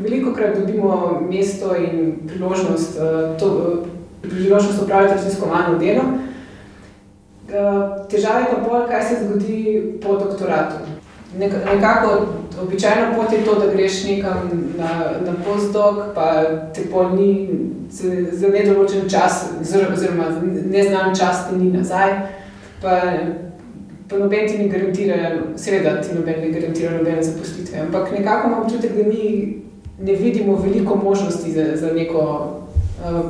Veliko 0.00 0.32
krat 0.32 0.56
dobimo 0.56 1.20
mesto 1.28 1.74
in 1.76 2.14
priložnost, 2.30 2.96
uh, 2.96 3.34
to, 3.40 3.50
uh, 3.50 3.88
priložnost 4.22 4.82
upravljati 4.82 5.18
raziskovalno 5.18 5.78
delo. 5.82 6.06
Uh, 7.50 8.06
težava 8.08 8.46
je 8.46 8.54
pa 8.54 8.62
bolj, 8.64 8.88
kaj 8.88 9.04
se 9.08 9.20
zgodi 9.24 9.60
po 10.00 10.16
doktoratu. 10.16 10.99
Nek, 11.38 11.52
nekako 11.74 12.26
običajno 12.62 13.16
pot 13.16 13.32
je 13.32 13.44
to, 13.44 13.54
da 13.54 13.72
greš 13.72 14.04
nekam 14.04 14.50
na, 14.78 14.88
na 15.26 15.34
postdoc, 15.44 15.96
pa 16.14 16.44
te 16.74 16.82
pol 16.90 17.14
ni 17.16 17.48
za 18.32 18.48
nedoločen 18.48 19.08
čas, 19.10 19.44
oziroma 19.60 20.24
neznan 20.70 21.16
čas 21.16 21.48
ti 21.48 21.56
ni 21.56 21.72
nazaj. 21.72 22.10
Pa, 22.82 23.00
pa 24.08 24.18
noben 24.18 24.48
ti 24.48 24.58
ne 24.58 24.68
garantira, 24.68 25.16
seveda 25.56 26.00
ti 26.00 26.14
noben 26.14 26.40
ne 26.40 26.50
garantira 26.50 26.96
nobene 26.98 27.22
zaposlitve. 27.22 27.80
Ampak 27.80 28.12
nekako 28.12 28.48
imam 28.48 28.62
občutek, 28.62 28.96
da 28.96 29.08
mi 29.08 29.54
ne 30.00 30.12
vidimo 30.12 30.56
veliko 30.56 30.96
možnosti 30.96 31.52
za, 31.52 31.76
za, 31.76 31.92
neko, 31.92 32.50
uh, 33.04 33.20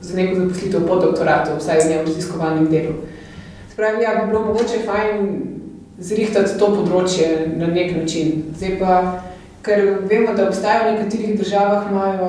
za 0.00 0.16
neko 0.16 0.40
zaposlitev 0.40 0.86
po 0.88 0.96
doktoratu, 0.96 1.50
vsaj 1.58 1.78
v 1.78 1.90
njem 1.90 2.06
raziskovanem 2.06 2.70
delu. 2.70 2.94
Spravi, 3.72 4.02
ja, 4.02 4.20
bi 4.20 4.30
bilo 4.30 4.44
mogoče 4.44 4.78
fajn 4.86 5.38
zrihtati 5.98 6.58
to 6.58 6.70
področje 6.74 7.28
na 7.58 7.66
nek 7.66 7.96
način. 7.96 8.44
Zdaj 8.56 8.78
pa, 8.80 8.94
ker 9.66 9.84
vemo, 10.10 10.34
da 10.36 10.46
obstajajo 10.48 10.86
v 10.86 10.96
nekaterih 10.96 11.38
državah, 11.40 11.88
imajo, 11.90 12.28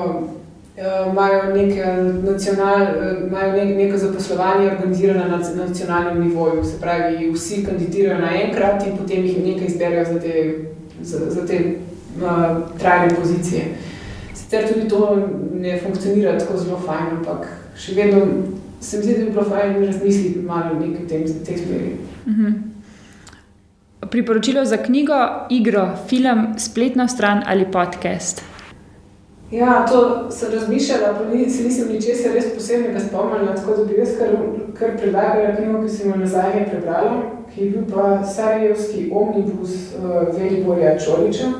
uh, 0.80 1.10
imajo, 1.12 1.42
neke 1.54 1.92
nacional, 2.24 2.86
imajo 3.28 3.52
nek, 3.54 3.76
neko 3.76 4.00
zaposlovanje 4.02 4.70
organizirano 4.72 5.28
na 5.28 5.66
nacionalnem 5.66 6.24
nivoju. 6.26 6.64
Se 6.64 6.80
pravi, 6.80 7.30
vsi 7.34 7.62
kandidirajo 7.66 8.18
naenkrat 8.24 8.86
in 8.86 8.98
potem 8.98 9.28
jih 9.28 9.38
nekaj 9.44 9.70
izberejo 9.70 10.04
za 10.12 10.20
te, 10.20 10.34
za, 11.02 11.30
za 11.30 11.46
te 11.46 11.60
uh, 12.18 12.58
trajne 12.78 13.14
pozicije. 13.14 13.68
Sicer 14.34 14.66
tudi 14.72 14.88
to 14.88 15.28
ne 15.54 15.78
funkcionira 15.78 16.38
tako 16.38 16.58
zelo 16.58 16.80
fajn, 16.86 17.20
ampak 17.20 17.46
še 17.78 17.94
vedno 17.94 18.24
se 18.80 18.98
mi 18.98 19.04
zdi, 19.04 19.14
da 19.14 19.24
bi 19.24 19.30
bilo 19.30 19.44
fajn 19.44 19.84
razmisliti 19.84 20.42
malo 20.42 20.74
o 20.74 21.08
tem, 21.08 21.24
teh 21.46 21.58
smeri. 21.58 21.94
Mhm. 22.26 22.69
Priporočilo 24.00 24.64
za 24.64 24.76
knjigo, 24.76 25.46
igro, 25.50 25.88
film, 26.08 26.46
spletno 26.58 27.08
stran 27.08 27.42
ali 27.46 27.64
podcast? 27.72 28.42
Ja, 29.50 29.86
to 29.86 30.30
sem 30.30 30.52
razmišljala, 30.52 31.14
pa 31.18 31.34
ni, 31.34 31.50
se 31.50 31.64
nisem 31.64 31.88
ničesar 31.92 32.32
res 32.34 32.54
posebnega 32.54 33.00
spomnila, 33.00 33.54
tako 33.56 33.76
da 33.76 33.84
bi 33.84 33.98
jaz 33.98 34.08
kar, 34.18 34.28
kar 34.78 34.96
predlagala 34.98 35.56
knjigo, 35.56 35.82
ki 35.82 35.88
sem 35.88 36.10
jo 36.10 36.16
nazaj 36.16 36.68
prebrala, 36.70 37.22
ki 37.54 37.64
je 37.64 37.70
bil 37.70 37.82
pa 37.90 38.22
Sarajevski 38.24 39.10
omnibus 39.12 39.74
uh, 39.98 40.38
Veliborja 40.38 40.98
Čoliča. 40.98 41.50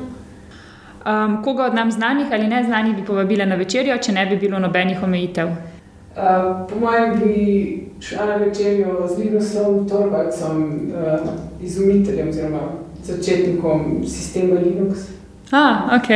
Um, 1.05 1.43
koga 1.43 1.65
od 1.65 1.75
nam 1.75 1.91
znanih 1.91 2.27
ali 2.31 2.47
neznanih 2.47 2.95
bi 2.95 3.05
povabila 3.05 3.45
na 3.45 3.55
večerjo, 3.55 3.97
če 3.97 4.11
ne 4.11 4.25
bi 4.25 4.37
bilo 4.37 4.59
nobenih 4.59 5.03
omejitev? 5.03 5.47
Uh, 5.47 6.67
po 6.69 6.79
mojem 6.79 7.19
bi 7.19 7.80
šla 8.01 8.25
na 8.25 8.35
večerjo 8.35 9.07
z 9.15 9.17
Linusom 9.17 9.89
Torvalcem, 9.89 10.91
uh, 10.91 11.29
izumiteljem 11.61 12.29
oziroma 12.29 12.59
začetnikom 13.03 14.03
sistema 14.07 14.59
Linux. 14.59 14.97
Ah, 15.51 15.99
ok. 15.99 16.07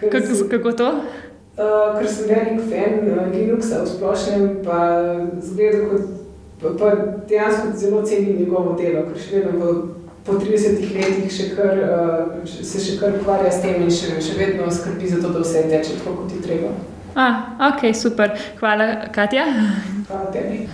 Kako, 0.00 0.26
sem, 0.26 0.48
kako 0.48 0.72
to? 0.72 0.88
Uh, 0.90 1.98
ker 1.98 2.08
sem 2.08 2.28
velik 2.28 2.60
fan 2.70 3.08
uh, 3.08 3.32
Linuxa 3.32 3.82
v 3.82 3.86
splošnem, 3.86 4.48
pa 4.64 4.80
zgleda 5.42 5.86
kot 5.88 6.00
pa, 6.62 6.68
pa 6.78 6.90
dejansko 7.28 7.76
zelo 7.76 8.02
cenim 8.02 8.38
njegovo 8.38 8.76
delo, 8.80 9.06
ker 9.08 9.20
še 9.20 9.36
vedno 9.36 9.58
po, 9.60 9.72
po 10.26 10.38
30 10.40 10.80
letih 10.94 11.32
še 11.32 11.50
kar, 11.56 11.82
uh, 11.84 12.48
se 12.48 12.80
še 12.80 12.98
kar 13.00 13.18
ukvarja 13.20 13.52
s 13.52 13.62
tem 13.62 13.82
in 13.82 13.92
še, 13.92 14.16
še 14.22 14.38
vedno 14.38 14.70
skrbi 14.70 15.10
za 15.10 15.22
to, 15.22 15.34
da 15.36 15.44
vse 15.44 15.68
teče 15.70 16.00
tako, 16.00 16.22
kot 16.22 16.32
ti 16.32 16.42
treba. 16.44 16.74
Ah, 17.14 17.58
ok, 17.72 17.90
super. 17.94 18.38
Hvala, 18.60 19.10
Katja. 19.12 19.50
Hvala 20.06 20.30
tebi. 20.32 20.64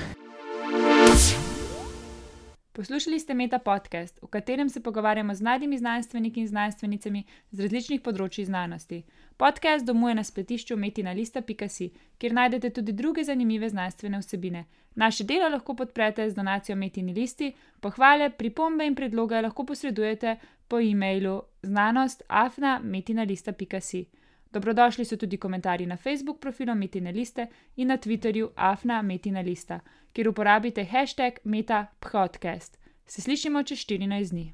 Poslušali 2.77 3.21
ste 3.21 3.35
Meta 3.35 3.59
podcast, 3.59 4.19
v 4.23 4.27
katerem 4.27 4.69
se 4.69 4.83
pogovarjamo 4.83 5.35
z 5.35 5.43
mladimi 5.43 5.79
znanstveniki 5.79 6.41
in 6.41 6.49
znanstvenicami 6.49 7.25
z 7.51 7.61
različnih 7.61 8.01
področji 8.05 8.45
znanosti. 8.45 9.05
Podcast 9.37 9.87
domuje 9.87 10.15
na 10.15 10.25
spletišču 10.25 10.77
metina.si, 10.77 11.91
kjer 12.19 12.33
najdete 12.37 12.71
tudi 12.71 12.93
druge 12.93 13.25
zanimive 13.25 13.69
znanstvene 13.69 14.19
vsebine. 14.21 14.65
Naše 14.95 15.25
delo 15.25 15.49
lahko 15.49 15.75
podprete 15.75 16.31
z 16.31 16.35
donacijo 16.37 16.77
Metini 16.77 17.15
listi, 17.17 17.55
pohvale, 17.81 18.31
pripombe 18.31 18.85
in 18.85 18.95
predloge 18.95 19.41
lahko 19.41 19.65
posredujete 19.65 20.37
po 20.69 20.81
e-mailu 20.81 21.43
znanost.afna.metina.si. 21.63 24.07
Dobrodošli 24.53 25.05
so 25.05 25.17
tudi 25.17 25.37
komentarji 25.37 25.87
na 25.87 25.97
Facebook 25.97 26.41
profilu 26.41 26.75
Metina 26.75 27.11
Liste 27.11 27.47
in 27.77 27.89
na 27.89 27.97
Twitterju 27.97 28.49
Afna 28.57 29.03
Metina 29.03 29.41
Lista, 29.41 29.81
kjer 30.17 30.29
uporabite 30.29 30.85
hashtag 30.85 31.43
MetaPodcast. 31.45 32.79
Se 33.07 33.23
slišimo 33.23 33.63
čez 33.63 33.79
14 33.85 34.31
dni. 34.31 34.53